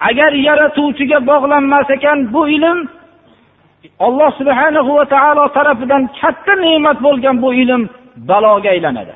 Agar 0.09 0.31
yaratuvchiga 0.47 1.19
bog'lanmas 1.29 1.87
ekan 1.95 2.19
bu 2.33 2.41
ilm 2.55 2.77
alloh 4.05 4.31
subhanahu 4.39 4.91
va 4.97 5.05
taolo 5.13 5.45
tarafidan 5.57 6.03
katta 6.19 6.53
ne'mat 6.65 6.97
bo'lgan 7.05 7.35
bu 7.43 7.49
ilm 7.63 7.81
baloga 8.29 8.69
aylanadi. 8.75 9.15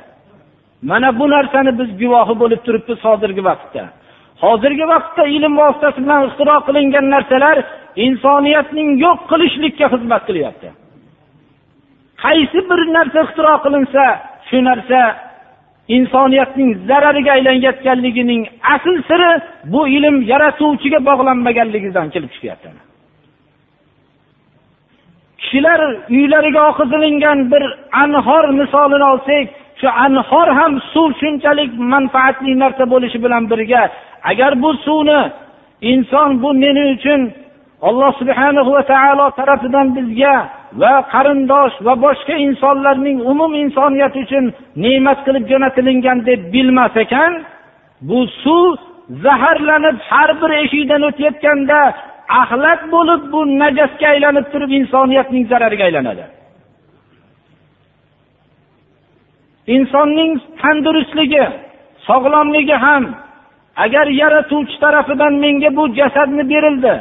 Mana 0.89 1.19
bu 1.19 1.25
narsani 1.29 1.71
biz 1.79 1.89
guvohi 2.01 2.33
bo'lib 2.41 2.61
turibmiz 2.65 2.99
hozirgi 3.07 3.41
vaqtda. 3.49 3.83
Hozirgi 4.43 4.85
vaqtda 4.93 5.23
ilm 5.37 5.53
vositasi 5.61 5.99
bilan 6.03 6.21
ixtiro 6.27 6.55
qilingan 6.67 7.05
narsalar 7.15 7.57
insoniyatning 8.05 8.89
yo'q 9.05 9.19
qilishlikka 9.31 9.85
xizmat 9.93 10.23
qilyapti. 10.29 10.69
Qaysi 12.23 12.59
bir 12.69 12.79
narsa 12.97 13.19
ixtiro 13.25 13.55
qilinsa 13.65 14.03
shu 14.49 14.57
narsa 14.69 14.99
insoniyatning 15.95 16.69
zarariga 16.89 17.31
aylanayotganligining 17.37 18.41
asl 18.75 18.95
siri 19.09 19.31
bu 19.73 19.81
ilm 19.97 20.15
yaratuvchiga 20.31 20.99
bog'lanmaganligidan 21.09 22.07
kelib 22.13 22.31
chiqyapti 22.35 22.69
kishilar 25.41 25.81
uylariga 26.09 26.61
oqizilingan 26.71 27.39
bir 27.51 27.63
anhor 28.03 28.45
misolini 28.59 29.05
olsak 29.11 29.47
shu 29.79 29.87
anhor 30.05 30.47
ham 30.59 30.73
suv 30.93 31.09
shunchalik 31.21 31.71
manfaatli 31.93 32.51
narsa 32.63 32.83
bo'lishi 32.93 33.19
bilan 33.25 33.43
birga 33.51 33.83
agar 34.31 34.51
bu 34.63 34.69
suvni 34.85 35.19
inson 35.91 36.29
bu 36.41 36.49
meni 36.63 36.83
uchun 36.95 37.21
alloh 37.87 38.11
subhanahu 38.21 38.69
va 38.75 38.83
taolo 38.91 39.25
tarafidan 39.39 39.87
bizga 39.97 40.35
va 40.81 40.93
qarindosh 41.13 41.75
va 41.85 41.93
boshqa 42.05 42.35
insonlarning 42.47 43.17
umum 43.31 43.51
insoniyat 43.63 44.13
uchun 44.23 44.45
ne'mat 44.83 45.19
qilib 45.25 45.43
jo'natilingan 45.51 46.17
deb 46.29 46.41
bilmas 46.53 46.93
ekan 47.03 47.31
bu 48.09 48.19
suv 48.43 48.71
zaharlanib 49.25 49.97
har 50.09 50.29
bir 50.41 50.51
eshikdan 50.63 51.01
o'tayotganda 51.09 51.79
axlat 52.41 52.81
bo'lib 52.93 53.21
bu 53.33 53.39
najasga 53.61 54.07
aylanib 54.13 54.45
turib 54.53 54.71
insoniyatning 54.79 55.43
zarariga 55.51 55.83
aylanadi. 55.89 56.23
Insonning 59.75 60.31
tandurustligi 60.61 61.45
sog'lomligi 62.07 62.77
ham 62.85 63.03
agar 63.85 64.05
yaratuvchi 64.21 64.77
tarafidan 64.83 65.33
menga 65.43 65.69
bu 65.77 65.83
jasadni 65.99 66.43
berildi 66.53 66.93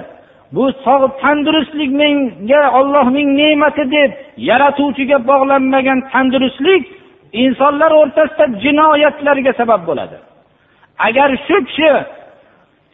bu 0.53 0.65
sog' 0.85 1.13
tandurustlik 1.23 1.91
menga 2.03 2.63
ollohning 2.79 3.29
ne'mati 3.41 3.85
deb 3.97 4.11
yaratuvchiga 4.51 5.19
bog'lanmagan 5.31 5.99
tandurustlik 6.13 6.83
insonlar 7.33 7.91
o'rtasida 8.01 8.47
jinoyatlarga 8.65 9.53
sabab 9.61 9.83
bo'ladi. 9.89 10.17
Agar 11.07 11.31
shu 11.47 11.57
kishi 11.69 11.93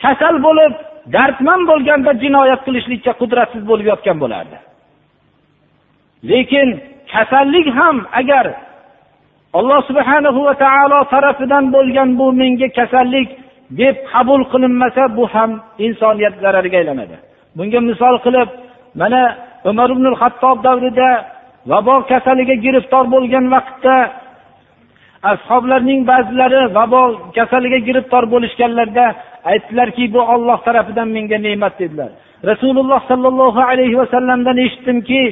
kasal 0.02 0.34
bo'lib 0.46 0.72
dardmand 1.14 1.64
bo'lganda 1.70 2.12
jinoyat 2.22 2.60
qilishlikka 2.66 3.12
qudratsiz 3.20 3.62
bo'lib 3.70 3.86
yotgan 3.92 4.16
bo'lardi. 4.22 4.56
Lekin 6.30 6.68
kasallik 7.12 7.66
ham 7.78 7.96
agar 8.20 8.44
alloh 9.58 9.80
subhanahu 9.88 10.40
va 10.46 10.54
taolo 10.64 10.98
tarafidan 11.14 11.64
bo'lgan 11.74 12.08
bu 12.18 12.26
menga 12.40 12.68
kasallik 12.78 13.28
deb 13.80 13.96
qabul 14.12 14.40
qilinmasa 14.52 15.02
bu 15.16 15.24
ham 15.34 15.50
insoniyat 15.86 16.34
zarariga 16.42 16.76
aylanadi. 16.82 17.16
Bunga 17.56 17.80
misol 17.90 18.14
qilib 18.24 18.48
mana 19.00 19.22
umar 19.70 19.88
ibn 19.94 20.06
hattob 20.20 20.56
davrida 20.66 21.10
vabo 21.70 21.94
kasaliga 22.10 22.56
giriftor 22.64 23.04
bo'lgan 23.14 23.44
vaqtda 23.54 23.96
ashoblarning 25.32 26.00
ba'zilari 26.10 26.60
vabo 26.78 27.02
kasaliga 27.36 27.78
giriftor 27.88 28.24
bo'lishganlarida 28.32 29.06
aytdilarki 29.50 30.04
bu 30.14 30.20
olloh 30.34 30.58
tarafidan 30.66 31.08
menga 31.16 31.38
ne'mat 31.46 31.74
dedilar. 31.80 32.10
Rasululloh 32.50 33.00
sollallohu 33.10 33.60
alayhi 33.70 33.96
vasallamdan 34.02 34.56
eshitdimki 34.64 35.22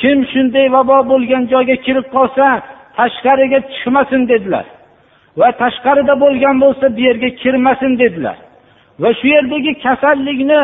kim 0.00 0.18
shunday 0.32 0.66
vabo 0.76 0.96
bo'lgan 1.10 1.42
joyga 1.52 1.76
kirib 1.86 2.06
qolsa 2.16 2.46
tashqariga 3.00 3.58
chiqmasin 3.72 4.22
dedilar. 4.32 4.66
Va 5.40 5.48
tashqarida 5.62 6.14
bo'lgan 6.24 6.56
bo'lsa 6.64 6.86
bu 6.96 7.00
yerga 7.08 7.28
kirmasin 7.42 7.92
dedilar. 8.02 8.36
Va 9.02 9.10
shu 9.18 9.26
yerdagi 9.36 9.72
kasallikni 9.84 10.62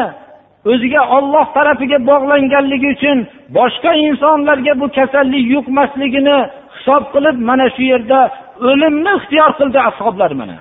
o'ziga 0.71 1.03
olloh 1.17 1.47
tarafiga 1.57 1.99
bog'langanligi 2.11 2.89
uchun 2.97 3.19
boshqa 3.59 3.93
insonlarga 4.07 4.73
bu 4.81 4.87
kasallik 4.99 5.45
yuqmasligini 5.55 6.39
hisob 6.75 7.03
qilib 7.15 7.37
mana 7.49 7.67
shu 7.75 7.83
yerda 7.93 8.21
o'limni 8.69 9.13
ixtiyor 9.19 9.51
qildi 9.59 9.79
ashoblar 9.91 10.31
mana. 10.41 10.59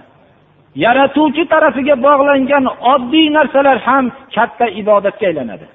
Yaratuvchi 0.85 1.43
tarafiga 1.53 1.95
bog'langan 2.07 2.65
oddiy 2.93 3.27
narsalar 3.37 3.77
ham 3.87 4.05
katta 4.35 4.65
ibodatga 4.81 5.25
aylanadi. 5.31 5.67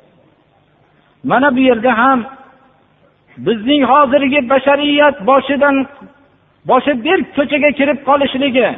Mana 1.31 1.49
bu 1.57 1.61
yerda 1.69 1.93
ham 2.03 2.19
bizning 3.37 3.83
hozirgi 3.93 4.41
bashariyat 4.53 5.27
boshidan 5.27 5.77
boshi 6.71 6.93
berk 7.05 7.27
ko'chaga 7.37 7.71
kirib 7.79 7.99
qolishligi 8.09 8.69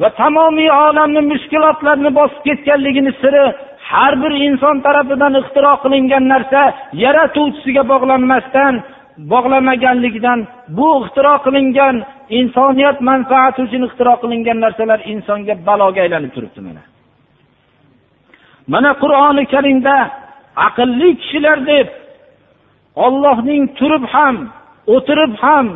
va 0.00 0.08
tamomiy 0.20 0.70
olamni 0.70 1.22
mushkulotlarni 1.32 2.10
bosib 2.18 2.40
ketganligini 2.48 3.12
siri 3.22 3.44
har 3.90 4.12
bir 4.22 4.32
inson 4.46 4.76
tarafidan 4.86 5.34
ixtiro 5.40 5.72
qilingan 5.84 6.24
narsa 6.32 6.62
yaratuvchisiga 7.04 7.82
bog'lanmasdan 7.92 8.74
bog'lamaganligidan 9.32 10.38
bu 10.76 10.88
ixtiro 11.00 11.34
qilingan 11.46 11.96
insoniyat 12.38 12.98
manfaati 13.10 13.58
uchun 13.66 13.82
ixtiro 13.88 14.14
qilingan 14.22 14.58
narsalar 14.64 15.00
insonga 15.12 15.54
baloga 15.68 16.00
aylanib 16.04 16.32
turibdi 16.36 16.60
mana. 16.66 16.82
Mana 18.72 18.90
qur'oni 19.02 19.44
karimda 19.54 19.96
aqlli 20.66 21.10
kishilar 21.20 21.58
deb 21.72 21.86
ollohning 23.06 23.62
turib 23.78 24.04
ham 24.14 24.36
o'tirib 24.94 25.32
ham 25.44 25.66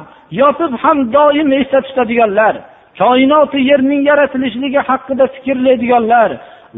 yotib 0.41 0.73
ham 0.83 0.99
doim 1.17 1.49
esda 1.61 1.81
tutadiganlar 1.87 2.55
koinoti 3.01 3.59
yerning 3.71 4.03
yaratilishligi 4.11 4.81
haqida 4.89 5.25
fikrlaydiganlar 5.35 6.31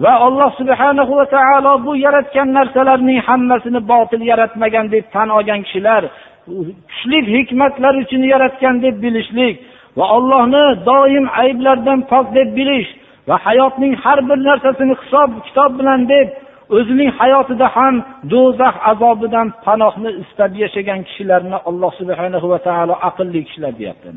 va 0.02 0.12
alloh 0.26 0.50
subhanahu 0.60 1.12
va 1.18 1.26
taolo 1.36 1.72
bu 1.86 1.92
yaratgan 2.06 2.48
narsalarning 2.58 3.20
hammasini 3.28 3.80
botil 3.92 4.22
yaratmagan 4.30 4.86
deb 4.94 5.04
tan 5.14 5.28
olgan 5.36 5.60
kishilar 5.66 6.02
kuchli 6.46 7.18
hikmatlar 7.34 7.94
uchun 8.02 8.22
yaratgan 8.32 8.74
deb 8.84 8.96
bilishlik 9.04 9.56
va 9.98 10.06
ollohni 10.16 10.64
doim 10.90 11.26
ayblardan 11.42 12.00
pok 12.10 12.26
deb 12.38 12.48
bilish 12.58 12.90
va 13.28 13.36
hayotning 13.46 13.94
har 14.04 14.18
bir 14.28 14.38
narsasini 14.48 14.94
hisob 15.02 15.30
kitob 15.46 15.70
bilan 15.78 16.00
deb 16.14 16.28
o'zining 16.76 17.10
hayotida 17.18 17.66
ham 17.76 17.94
do'zax 18.32 18.74
azobidan 18.92 19.48
panohni 19.64 20.10
istab 20.22 20.52
yashagan 20.62 21.00
kishilarni 21.08 21.58
alloh 21.68 21.92
subhana 22.00 22.38
va 22.52 22.58
taolo 22.68 22.94
aqlli 23.08 23.40
kishilar 23.46 23.72
deyapti 23.80 24.08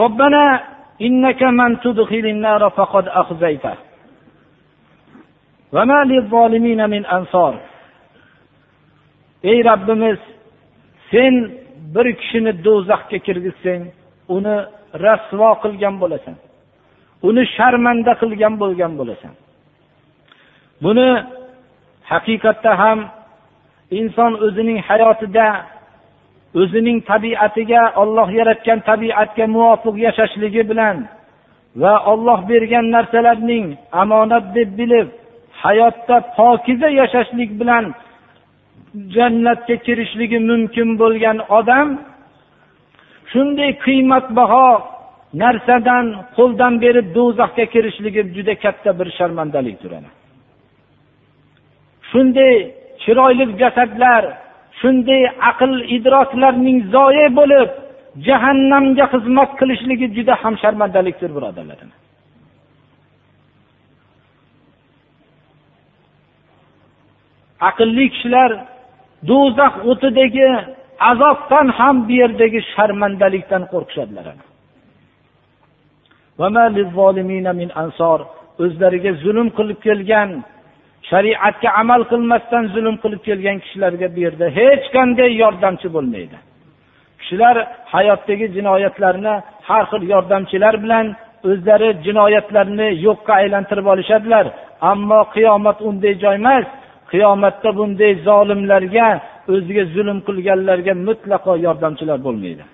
robbana 0.00 0.44
innaka 1.06 1.46
man 1.60 1.72
tudkhilin 1.84 2.38
nara 2.46 2.68
faqad 2.78 3.06
akhzayta 3.22 3.72
va 5.74 5.82
ma 5.90 6.00
lizzolimina 6.12 6.86
min 6.94 7.02
ansor 7.16 7.54
ey 9.50 9.58
rabbimiz 9.70 10.20
sen 11.10 11.34
bir 11.94 12.06
kishini 12.20 12.52
do'zaxga 12.66 13.18
kirgizsang 13.26 13.82
uni 14.36 14.56
rasvo 15.04 15.50
qilgan 15.62 15.94
bo'lasan. 16.02 16.36
Uni 17.28 17.42
sharmanda 17.56 18.12
qilgan 18.20 18.54
bo'lgan 18.62 18.92
bo'lasan. 19.00 19.34
Buni 20.84 21.08
haqiqatda 22.10 22.72
ham 22.82 22.98
inson 24.00 24.32
o'zining 24.46 24.78
hayotida 24.88 25.46
o'zining 26.60 26.98
tabiatiga 27.10 27.82
olloh 28.02 28.28
yaratgan 28.38 28.78
tabiatga 28.90 29.44
muvofiq 29.54 29.96
yashashligi 30.06 30.62
bilan 30.70 30.96
va 31.82 31.94
olloh 32.12 32.40
bergan 32.50 32.86
narsalarning 32.94 33.66
omonat 34.02 34.44
deb 34.56 34.70
bilib 34.78 35.08
hayotda 35.64 36.16
pokiza 36.36 36.88
yashashlik 37.00 37.50
bilan 37.60 37.84
jannatga 39.14 39.76
kirishligi 39.86 40.38
mumkin 40.50 40.88
bo'lgan 41.02 41.38
odam 41.58 41.88
shunday 43.32 43.70
qiymatbaho 43.84 44.68
narsadan 45.40 46.06
qo'ldan 46.36 46.74
berib 46.84 47.06
do'zaxga 47.16 47.64
kirishligi 47.74 48.22
juda 48.36 48.54
katta 48.64 48.90
bir 48.98 49.08
sharmandalik 49.18 49.76
turadi. 49.82 50.08
Shunday 52.10 52.54
chiroyli 53.02 53.44
jasadlar 53.62 54.22
shunday 54.80 55.22
aql 55.50 55.72
idroklarning 55.96 56.78
zoyi 56.94 57.26
bo'lib 57.38 57.70
jahannamga 58.26 59.04
xizmat 59.12 59.50
qilishligi 59.60 60.06
juda 60.16 60.34
ham 60.42 60.54
sharmandalikdir 60.62 61.30
birodarlar 61.36 61.78
aqlli 67.70 68.06
kishilar 68.14 68.50
do'zax 69.30 69.74
o'tidagi 69.90 70.48
azobdan 71.10 71.66
ham 71.78 71.96
bu 72.06 72.12
yerdagi 72.22 72.60
sharmandalikdan 72.74 73.62
qo'rqishadilar. 73.72 74.26
O'zlariga 78.62 79.12
zulm 79.24 79.48
qilib 79.58 79.78
kelgan 79.86 80.30
shariatga 81.10 81.68
amal 81.82 82.02
qilmasdan 82.12 82.64
zulm 82.74 82.96
qilib 83.02 83.20
kelgan 83.28 83.56
kishilarga 83.64 84.06
bu 84.14 84.20
yerda 84.26 84.46
hech 84.58 84.84
qanday 84.96 85.30
yordamchi 85.42 85.88
bo'lmaydi. 85.96 86.36
Kishilar 87.20 87.56
hayotdagi 87.94 88.46
jinoyatlarni 88.56 89.34
har 89.68 89.84
xil 89.90 90.02
yordamchilar 90.12 90.74
bilan 90.84 91.06
o'zlari 91.50 91.88
jinoyatlarni 92.06 92.88
yo'qqa 93.06 93.32
aylantirib 93.40 93.86
olishadilar. 93.92 94.46
Ammo 94.92 95.20
qiyomat 95.34 95.78
unday 95.88 96.14
joy 96.22 96.36
emas. 96.42 96.66
Qiyomatda 97.12 97.70
bunday 97.78 98.12
zolimlarga 98.28 99.08
o'ziga 99.52 99.84
zulm 99.94 100.18
qilganlarga 100.26 100.92
mutlaqo 101.08 101.52
yordamchilar 101.66 102.18
bo'lmaydi. 102.26 102.64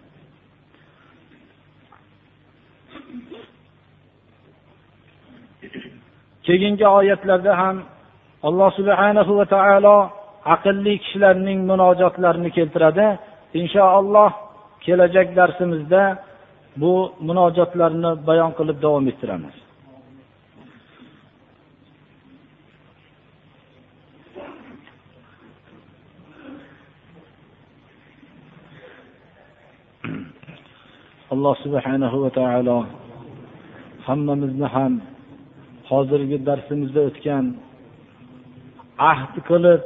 Keyingi 6.49 6.87
oyatlarda 6.99 7.53
ham 7.61 7.77
alloh 8.49 8.71
subhanahu 8.79 9.33
va 9.39 9.47
taolo 9.55 9.97
aqlli 10.55 10.95
kishilarning 11.03 11.59
munojotlarini 11.71 12.51
keltiradi. 12.57 13.07
Inshaalloh 13.61 14.31
kelajak 14.85 15.29
darsimizda 15.39 16.03
bu 16.81 16.93
munojotlarni 17.29 18.11
bayon 18.29 18.53
qilib 18.59 18.79
davom 18.85 19.05
ettiramiz. 19.13 19.57
Alloh 31.35 31.55
subhanahu 31.65 32.17
va 32.25 32.31
taolo 32.39 32.79
hammamizni 34.07 34.69
ham 34.77 34.93
hozirgi 35.89 36.39
darsimizda 36.49 37.01
o'tgan 37.09 37.45
ahd 39.13 39.35
qilib 39.49 39.83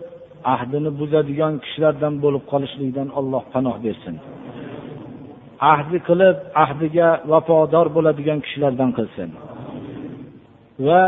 ahdini 0.54 0.90
buzadigan 1.00 1.54
kishilardan 1.64 2.14
bo'lib 2.24 2.44
qolishlikdan 2.52 3.08
alloh 3.18 3.42
panoh 3.54 3.76
bersin. 3.86 4.14
Ahdi 5.72 5.98
qilib 6.08 6.36
ahdiga 6.64 7.08
vafodor 7.32 7.86
bo'ladigan 7.96 8.38
kishilardan 8.44 8.90
qilsin. 8.98 9.28
Va 10.86 11.04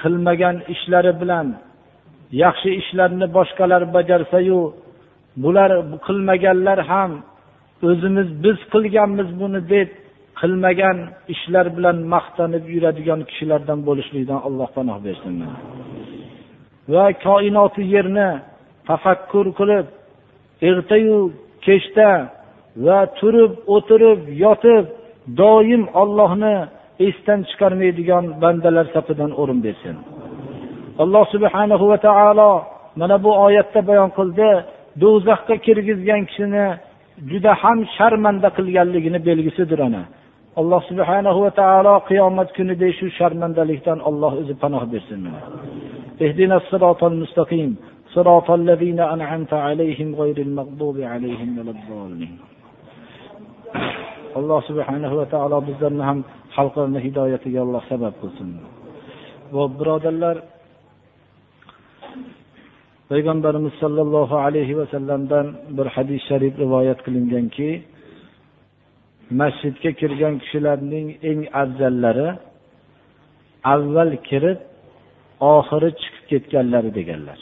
qilmagan 0.00 0.56
ishlari 0.74 1.12
bilan 1.20 1.46
yaxshi 2.42 2.70
ishlarni 2.80 3.26
boshqalar 3.36 3.82
bajarsayu 3.96 4.60
bular 5.42 5.70
qilmaganlar 6.06 6.78
ham 6.90 7.12
o'zimiz 7.88 8.28
biz 8.44 8.58
qilganmiz 8.72 9.28
buni 9.40 9.60
deb 9.74 9.88
qilmagan 10.40 10.98
ishlar 11.34 11.66
bilan 11.76 11.96
maqtanib 12.14 12.64
yuradigan 12.74 13.20
kishilardan 13.28 13.78
bo'lishlikdan 13.88 14.40
alloh 14.46 14.68
panoh 14.76 14.96
bersin 15.06 15.34
va 16.94 17.06
koinoti 17.26 17.82
yerni 17.94 18.30
tafakkur 18.88 19.46
qilib 19.58 19.86
ertayu 20.68 21.18
kechda 21.66 22.10
va 22.86 22.98
turib 23.18 23.52
o'tirib 23.74 24.20
yotib 24.44 24.84
doim 25.40 25.82
ollohni 26.02 26.56
esdan 27.06 27.40
chiqarmaydigan 27.48 28.24
bandalar 28.42 28.86
safidan 28.94 29.30
o'rin 29.40 29.60
bersin. 29.66 29.96
Alloh 31.02 31.24
subhanahu 31.34 31.84
va 31.90 31.98
taolo 32.06 32.52
mana 33.00 33.16
bu 33.24 33.30
oyatda 33.46 33.80
bayon 33.90 34.10
qildi 34.18 34.50
do'zaxga 35.02 35.56
kirgizgan 35.66 36.22
kishini 36.28 36.66
juda 37.30 37.52
ham 37.62 37.78
sharmanda 37.96 38.48
qilganligini 38.56 39.18
belgisidir 39.28 39.80
ana. 39.88 40.02
alloh 40.61 40.81
subhanahu 40.89 41.39
va 41.45 41.51
taolo 41.61 41.93
qiyomat 42.09 42.49
kunida 42.57 42.89
shu 42.97 43.05
sharmandalikdan 43.19 43.99
olloh 44.09 44.31
o'zi 44.41 44.53
panoh 44.63 44.83
bersin 44.93 45.23
اهدنا 46.25 46.55
الصراط 46.61 47.01
المستقيم 47.11 47.71
صراط 48.15 48.47
الذين 48.61 48.99
أنعمت 49.15 49.53
عليهم 49.67 50.09
غير 50.21 50.37
المغضوب 50.47 50.97
عليهم 51.13 51.49
ولا 51.57 51.71
الضالين 51.77 52.33
alloh 54.39 54.59
subhanahu 54.69 55.15
va 55.19 55.25
taolo 55.33 55.57
bizlarni 55.69 56.03
ham 56.09 56.19
xalqlarni 56.55 56.99
hidoyatiga 57.05 57.59
alloh 57.65 57.81
sabab 57.91 58.13
qilsin 58.21 58.49
va 59.55 59.65
birodarlar 59.79 60.35
payg'ambarimiz 63.11 63.73
sollallohu 63.83 64.35
alayhi 64.45 64.77
vasallamdan 64.81 65.45
bir 65.77 65.87
hadis 65.95 66.21
sharif 66.29 66.53
rivoyat 66.63 66.99
qilinganki 67.05 67.69
masjidga 69.40 69.90
kirgan 70.00 70.34
kishilarning 70.42 71.08
eng 71.30 71.40
afzallari 71.62 72.28
avval 73.74 74.12
kirib 74.28 74.58
oxiri 75.54 75.90
chiqib 76.00 76.24
ketganlari 76.30 76.90
deganlar. 76.98 77.38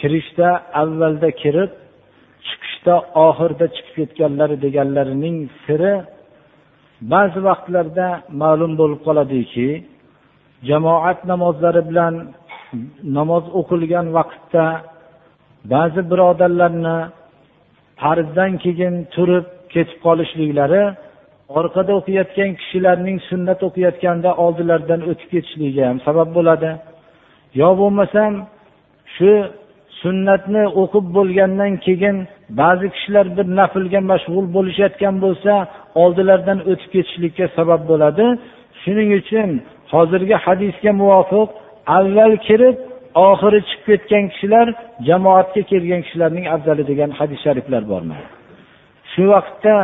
Kirishda 0.00 0.48
avvalda 0.82 1.30
kirib 1.42 1.70
chiqishda 2.48 2.94
oxirida 3.26 3.66
chiqib 3.74 3.94
ketganlari 3.98 4.56
deganlarining 4.64 5.36
siri 5.64 5.94
ba'zi 7.12 7.38
vaqtlarda 7.48 8.08
ma'lum 8.42 8.72
bo'lib 8.80 9.00
qoladiki 9.06 9.68
jamoat 10.68 11.18
namozlari 11.30 11.82
bilan 11.90 12.14
namoz 13.18 13.44
o'qilgan 13.60 14.06
vaqtda 14.18 14.64
ba'zi 15.72 16.00
birodarlarni 16.10 16.98
farzdan 18.00 18.52
keyin 18.64 18.94
turib 19.14 19.46
ketib 19.74 19.98
qolishliklari 20.06 20.82
orqada 21.58 21.92
o'qiyotgan 22.00 22.50
kishilarning 22.60 23.18
sunnat 23.30 23.60
o'qiyotganda 23.68 24.30
oldilaridan 24.44 25.00
o'tib 25.10 25.28
ketishligiga 25.34 25.84
ham 25.90 25.98
sabab 26.06 26.28
bo'ladi. 26.36 26.70
Yo 27.60 27.70
bo'lmasam 27.80 28.32
shu 29.16 29.30
sunnatni 30.02 30.64
o'qib 30.82 31.06
bo'lgandan 31.16 31.72
keyin 31.86 32.16
ba'zi 32.60 32.86
kishilar 32.94 33.26
bir 33.36 33.46
naflga 33.58 34.00
mashg'ul 34.12 34.46
bo'lishayotgan 34.56 35.14
bo'lsa 35.24 35.52
oldilaridan 36.02 36.58
o'tib 36.70 36.90
ketishlikka 36.94 37.46
sabab 37.58 37.82
bo'ladi. 37.90 38.26
Shuning 38.82 39.10
uchun 39.20 39.50
hozirgi 39.94 40.36
hadisga 40.44 40.92
muvofiq 41.00 41.48
avval 41.98 42.34
kirib 42.46 42.76
oxiri 43.28 43.60
chiqib 43.68 43.84
ketgan 43.88 44.24
kishilar 44.32 44.66
jamoatga 45.08 45.62
kelgan 45.70 46.00
kishilarning 46.06 46.46
afzali 46.54 46.82
degan 46.90 47.10
hadis 47.18 47.38
shariflar 47.46 47.82
bormi? 47.92 48.16
Shu 49.16 49.24
vaqtda 49.34 49.76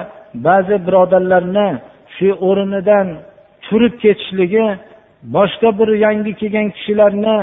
ba'zi 0.47 0.77
birodarlarni 0.87 1.69
shu 2.17 2.29
o'rnidan 2.49 3.07
turib 3.67 3.95
ketishligi 4.03 4.67
boshqa 5.37 5.69
bir 5.79 5.89
yangi 6.05 6.33
kelgan 6.41 6.69
kishilarni 6.77 7.37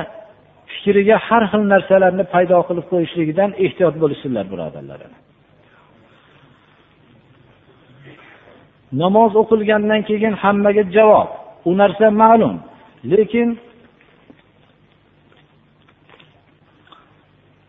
fikriga 0.73 1.17
har 1.27 1.43
xil 1.51 1.63
narsalarni 1.73 2.23
paydo 2.33 2.57
qilib 2.67 2.85
qo'yishligidan 2.91 3.49
ehtiyot 3.65 3.95
bo'lishsinlar 4.03 4.45
birodarlar 4.53 4.99
namoz 9.01 9.31
o'qilgandan 9.41 10.01
keyin 10.09 10.33
hammaga 10.43 10.83
javob. 10.95 11.29
U 11.69 11.71
narsa 11.81 12.07
ma'lum 12.21 12.55
lekin 13.11 13.47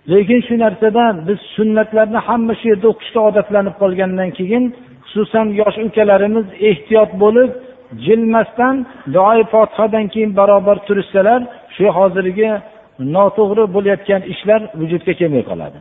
lekin 0.08 0.40
shu 0.46 0.54
narsadan 0.64 1.14
biz 1.28 1.38
sunnatlarni 1.56 2.20
hamma 2.28 2.54
shu 2.60 2.66
yerda 2.72 2.86
o'qishga 2.92 3.20
odatlanib 3.28 3.74
qolgandan 3.82 4.30
keyin 4.38 4.64
xususan 5.10 5.46
yosh 5.60 5.78
ukalarimiz 5.88 6.46
ehtiyot 6.70 7.10
bo'lib 7.22 7.50
jilmasdan 8.04 8.76
duoi 9.14 9.42
fotihadan 9.52 10.06
keyin 10.12 10.30
barobar 10.38 10.76
turishsalar 10.86 11.40
shu 11.76 11.86
hozirgi 11.98 12.50
noto'g'ri 13.16 13.64
bo'layotgan 13.74 14.22
ishlar 14.32 14.60
vujudga 14.80 15.12
kelmay 15.20 15.44
qoladi. 15.50 15.78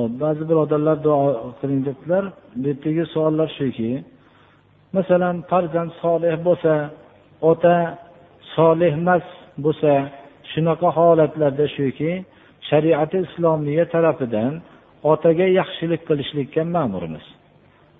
Ho'p 0.00 0.12
ba'zi 0.24 0.42
birodarlar 0.50 0.96
duo 1.06 1.18
qiling 1.60 1.80
debdilar. 1.88 2.24
Bu 2.60 2.66
yerdagi 2.70 3.04
savollar 3.14 3.48
shuki 3.58 3.90
masalan 4.96 5.36
farzand 5.50 5.90
solih 6.02 6.34
bo'lsa 6.46 6.74
ota 7.50 7.76
solih 8.56 8.92
emas 9.00 9.26
bo'lsa 9.64 9.92
shunaqa 10.52 10.88
holatlarda 10.98 11.66
shuki 11.76 12.10
shariati 12.68 13.18
islomiya 13.26 13.84
tarafidan 13.94 14.52
otaga 15.12 15.46
yaxshilik 15.60 16.02
qilishlikka 16.08 16.62
ma'murmiz. 16.76 17.24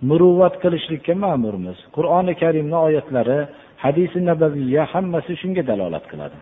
Muruvvat 0.08 0.54
qilishlikka 0.62 1.14
ma'murmiz. 1.24 1.78
Qur'oni 1.96 2.34
karimni 2.42 2.78
oyatlari 2.86 3.38
hadisi 3.84 4.18
nabaviya 4.30 4.84
hammasi 4.92 5.32
shunga 5.40 5.62
dalolat 5.70 6.04
qiladi. 6.10 6.38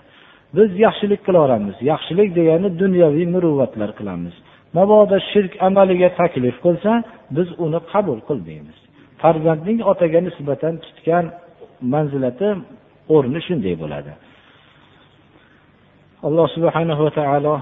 Biz 0.57 0.71
yaxshilik 0.87 1.21
qilaveramiz. 1.27 1.77
Yaxshilik 1.93 2.31
degani 2.39 2.69
dunyoviy 2.83 3.27
muruvvatlar 3.35 3.91
qilamiz. 3.99 4.35
mabodo 4.78 5.18
shirk 5.32 5.54
amaliga 5.68 6.10
taklif 6.20 6.56
qilsa 6.66 6.92
biz 7.36 7.48
uni 7.66 7.80
qabul 7.92 8.20
qilmaymiz 8.30 8.78
farzandning 9.22 9.80
otaga 9.92 10.20
nisbatan 10.28 10.74
tutgan 10.86 11.26
manzilati 11.94 12.50
o'rni 13.16 13.40
shunday 13.48 13.76
bo'ladi 13.82 14.12
alloh 16.28 16.48
subhanahu 16.56 17.02
va 17.06 17.12
taolo 17.20 17.56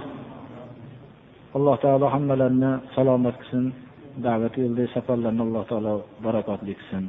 alloh 1.57 1.75
taolo 1.83 2.05
hammalarni 2.15 2.71
salomat 2.95 3.35
qilsin 3.41 3.65
da'vat 4.25 4.53
yo'lidagi 4.62 4.89
safarlarni 4.95 5.41
alloh 5.47 5.63
taolo 5.71 5.93
barakotli 6.25 6.73
qilsin 6.79 7.03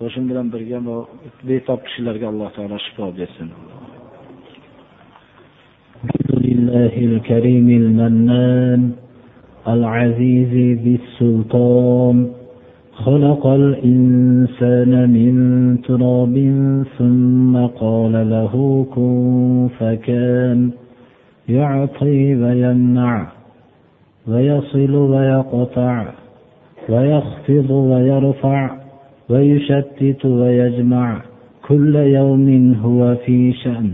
va 0.00 0.06
shu 0.12 0.20
bilan 0.30 0.46
birga 0.54 0.78
bu 0.86 0.96
betob 1.48 1.80
kishilarga 1.86 2.26
alloh 2.32 2.48
taolo 2.56 2.76
shifo 2.86 3.04
bersin 3.18 3.50
لله 6.46 6.94
الكريم 7.10 7.68
المنان 7.82 8.82
العزيز 9.67 10.79
بالسلطان. 10.79 12.27
خلق 12.93 13.47
الإنسان 13.47 15.09
من 15.09 15.81
تراب 15.81 16.35
ثم 16.97 17.57
قال 17.57 18.29
له 18.29 18.85
كن 18.95 19.67
فكان. 19.79 20.69
يعطي 21.49 22.35
ويمنع 22.35 23.27
ويصل 24.27 24.95
ويقطع 24.95 26.05
ويخفض 26.89 27.71
ويرفع 27.71 28.71
ويشتت 29.29 30.25
ويجمع 30.25 31.21
كل 31.67 31.95
يوم 31.95 32.73
هو 32.83 33.15
في 33.25 33.53
شأن. 33.53 33.91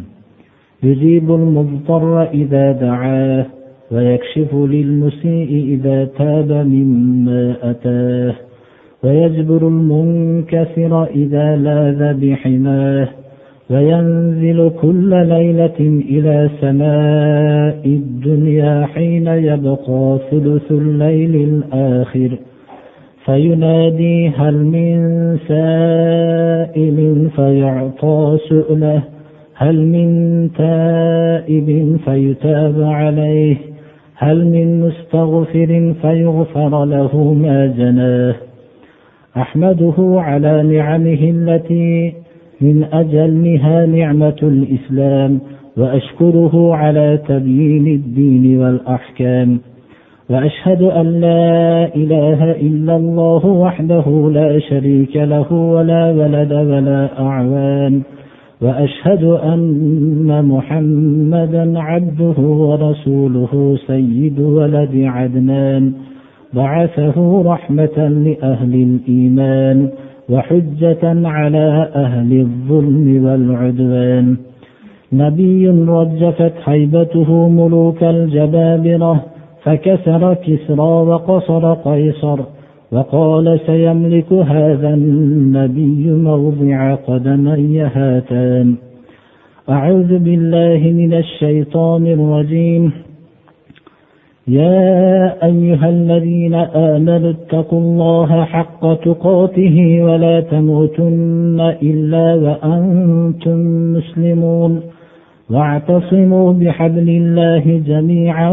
يجيب 0.83 1.31
المضطر 1.31 2.23
إذا 2.23 2.71
دعاه 2.71 3.45
ويكشف 3.91 4.53
للمسيء 4.53 5.63
إذا 5.73 6.05
تاب 6.17 6.51
مما 6.51 7.55
أتاه 7.63 8.35
ويجبر 9.03 9.67
المنكسر 9.67 11.03
إذا 11.03 11.55
لاذ 11.55 12.13
بحماه 12.13 13.07
وينزل 13.69 14.71
كل 14.81 15.09
ليلة 15.09 15.79
إلى 16.09 16.49
سماء 16.61 17.85
الدنيا 17.85 18.85
حين 18.85 19.27
يبقى 19.27 20.19
ثلث 20.31 20.71
الليل 20.71 21.35
الآخر. 21.35 22.37
فينادي 23.25 24.29
هل 24.29 24.55
من 24.55 24.97
سائل 25.47 27.29
فيعطى 27.35 28.37
سؤله 28.49 29.01
هل 29.55 29.85
من 29.85 30.09
تائب؟ 30.57 31.97
فيتاب 32.05 32.81
عليه. 32.81 33.66
هل 34.19 34.45
من 34.45 34.87
مستغفر 34.87 35.93
فيغفر 36.01 36.85
له 36.85 37.33
ما 37.33 37.67
جناه 37.77 38.35
أحمده 39.37 39.95
على 39.99 40.63
نعمه 40.63 41.19
التي 41.21 42.13
من 42.61 42.83
أجلها 42.93 43.85
نعمة 43.85 44.39
الإسلام 44.43 45.39
وأشكره 45.77 46.75
على 46.75 47.19
تبيين 47.27 47.87
الدين 47.87 48.59
والأحكام. 48.59 49.59
وأشهد 50.29 50.81
أن 50.81 51.21
لا 51.21 51.95
إله 51.95 52.51
إلا 52.51 52.95
الله 52.95 53.45
وحده 53.45 54.29
لا 54.33 54.59
شريك 54.59 55.15
له 55.15 55.53
ولا 55.53 56.11
ولد 56.11 56.53
ولا 56.53 57.19
أعوان. 57.19 58.01
وأشهد 58.61 59.23
أن 59.23 60.45
محمدا 60.45 61.79
عبده 61.79 62.41
ورسوله 62.41 63.77
سيد 63.87 64.39
ولد 64.39 64.95
عدنان. 64.95 65.93
بعثه 66.53 67.43
رحمة 67.45 68.07
لأهل 68.07 68.73
الإيمان 68.73 69.89
وحجة 70.29 71.27
على 71.27 71.89
أهل 71.95 72.39
الظلم 72.39 73.25
والعدوان. 73.25 74.37
نبي 75.13 75.69
رجفت 75.69 76.53
هيبته 76.65 77.49
ملوك 77.49 78.03
الجبابرة 78.03 79.23
فكسر 79.63 80.33
كسرى 80.33 80.91
وقصر 81.09 81.73
قيصر 81.73 82.39
وقال 82.91 83.59
سيملك 83.65 84.33
هذا 84.33 84.93
النبي 84.93 86.11
موضع 86.11 86.95
قدمي 86.95 87.79
هاتان. 87.81 88.75
أعوذ 89.69 90.19
بالله 90.19 90.91
من 90.91 91.13
الشيطان 91.13 92.07
الرجيم. 92.07 92.91
يا 94.47 95.45
أيها 95.45 95.89
الذين 95.89 96.53
آمنوا 96.55 97.31
اتقوا 97.31 97.79
الله 97.79 98.43
حق 98.43 98.93
تقاته 98.93 100.03
ولا 100.03 100.41
تموتن 100.41 101.73
إلا 101.83 102.35
وأنتم 102.35 103.57
مسلمون. 103.93 104.81
واعتصموا 105.49 106.53
بحبل 106.53 107.09
الله 107.09 107.81
جميعا 107.87 108.51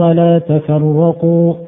ولا 0.00 0.38
تفرقوا. 0.38 1.67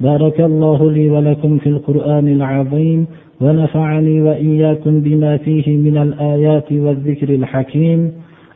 بارك 0.00 0.40
الله 0.40 0.90
لي 0.90 1.10
ولكم 1.10 1.58
في 1.58 1.68
القرآن 1.68 2.28
العظيم 2.28 3.06
ونفعني 3.40 4.22
وإياكم 4.22 5.00
بما 5.00 5.36
فيه 5.36 5.76
من 5.76 5.96
الآيات 5.98 6.72
والذكر 6.72 7.28
الحكيم. 7.34 8.12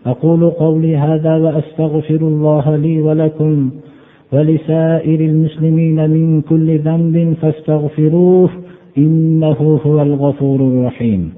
أقول 0.07 0.51
قولي 0.51 0.97
هذا 0.97 1.37
وأستغفر 1.37 2.21
الله 2.33 2.77
لي 2.77 3.03
ولكم 3.03 3.71
ولسائر 4.33 5.21
المسلمين 5.21 6.11
من 6.11 6.41
كل 6.41 6.79
ذنب 6.79 7.37
فاستغفروه 7.43 8.51
إنه 8.99 9.81
هو 9.87 10.03
الغفور 10.03 10.61
الرحيم. 10.61 11.33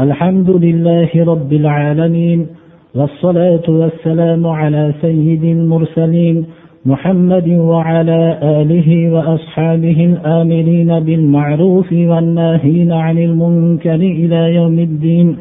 الحمد 0.00 0.50
لله 0.50 1.10
رب 1.24 1.52
العالمين 1.52 2.46
والصلاة 2.94 3.62
والسلام 3.68 4.46
على 4.46 4.94
سيد 5.02 5.44
المرسلين 5.44 6.44
محمد 6.86 7.48
وعلى 7.48 8.38
آله 8.42 9.12
وأصحابه 9.12 10.04
الآمرين 10.04 11.00
بالمعروف 11.00 11.92
والناهين 11.92 12.92
عن 12.92 13.18
المنكر 13.18 13.94
إلى 13.94 14.54
يوم 14.54 14.78
الدين. 14.78 15.36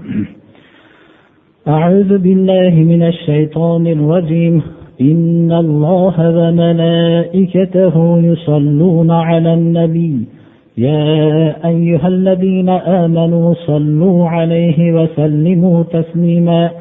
أعوذ 1.67 2.17
بالله 2.17 2.69
من 2.69 3.03
الشيطان 3.03 3.87
الرجيم. 3.87 4.61
إن 5.01 5.51
الله 5.51 6.37
وملائكته 6.37 8.19
يصلون 8.19 9.11
على 9.11 9.53
النبي. 9.53 10.27
يا 10.77 11.55
أيها 11.67 12.07
الذين 12.07 12.69
آمنوا 12.69 13.53
صلوا 13.53 14.27
عليه 14.27 14.93
وسلموا 14.93 15.83
تسليما. 15.83 16.71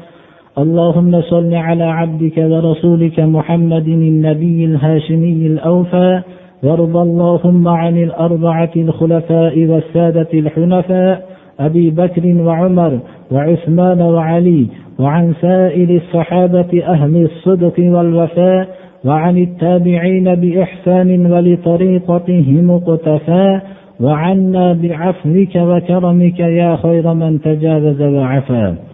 اللهم 0.57 1.21
صل 1.21 1.53
على 1.53 1.83
عبدك 1.83 2.37
ورسولك 2.37 3.19
محمد 3.19 3.87
النبي 3.87 4.65
الهاشمي 4.65 5.47
الأوفى 5.47 6.21
وارض 6.63 6.97
اللهم 6.97 7.67
عن 7.67 7.97
الأربعة 7.97 8.71
الخلفاء 8.75 9.65
والسادة 9.65 10.27
الحنفاء 10.33 11.25
أبي 11.59 11.89
بكر 11.89 12.41
وعمر 12.41 12.99
وعثمان 13.31 14.01
وعلي 14.01 14.67
وعن 14.99 15.33
سائر 15.41 15.89
الصحابة 15.89 16.83
أهل 16.87 17.15
الصدق 17.23 17.73
والوفاء 17.79 18.67
وعن 19.05 19.37
التابعين 19.37 20.35
بإحسان 20.35 21.31
ولطريقتهم 21.31 22.71
اقتفى 22.71 23.61
وعنا 23.99 24.73
بعفوك 24.73 25.55
وكرمك 25.55 26.39
يا 26.39 26.75
خير 26.75 27.13
من 27.13 27.41
تجاوز 27.41 28.01
وعفا. 28.01 28.90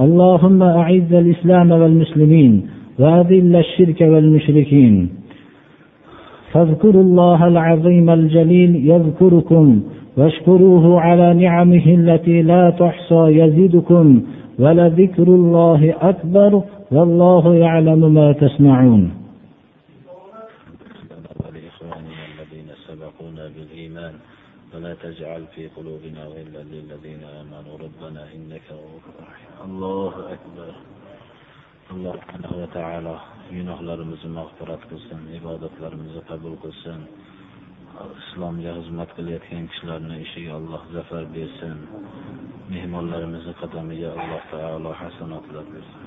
اللهم 0.00 0.62
أعز 0.62 1.12
الإسلام 1.12 1.70
والمسلمين 1.70 2.52
وأذل 2.98 3.56
الشرك 3.56 4.00
والمشركين. 4.00 5.08
فاذكروا 6.52 7.02
الله 7.02 7.46
العظيم 7.46 8.10
الجليل 8.10 8.90
يذكركم 8.90 9.82
واشكروه 10.16 11.00
على 11.00 11.34
نعمه 11.34 11.86
التي 11.94 12.42
لا 12.42 12.70
تحصى 12.70 13.22
يزدكم 13.40 14.22
ولذكر 14.58 15.22
الله 15.22 15.94
أكبر 16.00 16.62
والله 16.90 17.54
يعلم 17.54 18.14
ما 18.14 18.32
تصنعون 18.32 19.02
الذين 22.38 22.70
سبقونا 22.86 23.44
بالإيمان 23.54 24.14
ولا 24.74 24.92
تجعل 25.04 25.42
في 25.54 25.62
قلوبنا 25.76 26.22
غلا 26.34 26.62
للذين 26.72 27.22
آمنوا. 27.40 27.74
ربنا 27.84 28.22
إنك 28.36 28.66
allohu 29.68 30.20
akbar. 30.34 30.72
Alloh 31.92 32.16
subhanava 32.16 32.66
taolo 32.76 33.16
gunohlarimizni 33.52 34.30
mag'firat 34.38 34.82
qilsin 34.90 35.20
ibodatlarimizni 35.38 36.22
qabul 36.30 36.54
qilsin. 36.64 37.00
Islomga 38.22 38.72
xizmat 38.78 39.10
qilayotgan 39.16 39.68
kishilarni 39.70 40.16
ishiga 40.24 40.52
alloh 40.60 40.82
zafar 40.94 41.24
bersin. 41.36 41.78
Mehmonlarimizni 42.72 43.54
qadamiga 43.60 44.10
alloh 44.22 44.42
taolo 44.52 44.90
hasanotlar 45.02 45.66
bersin. 45.74 46.02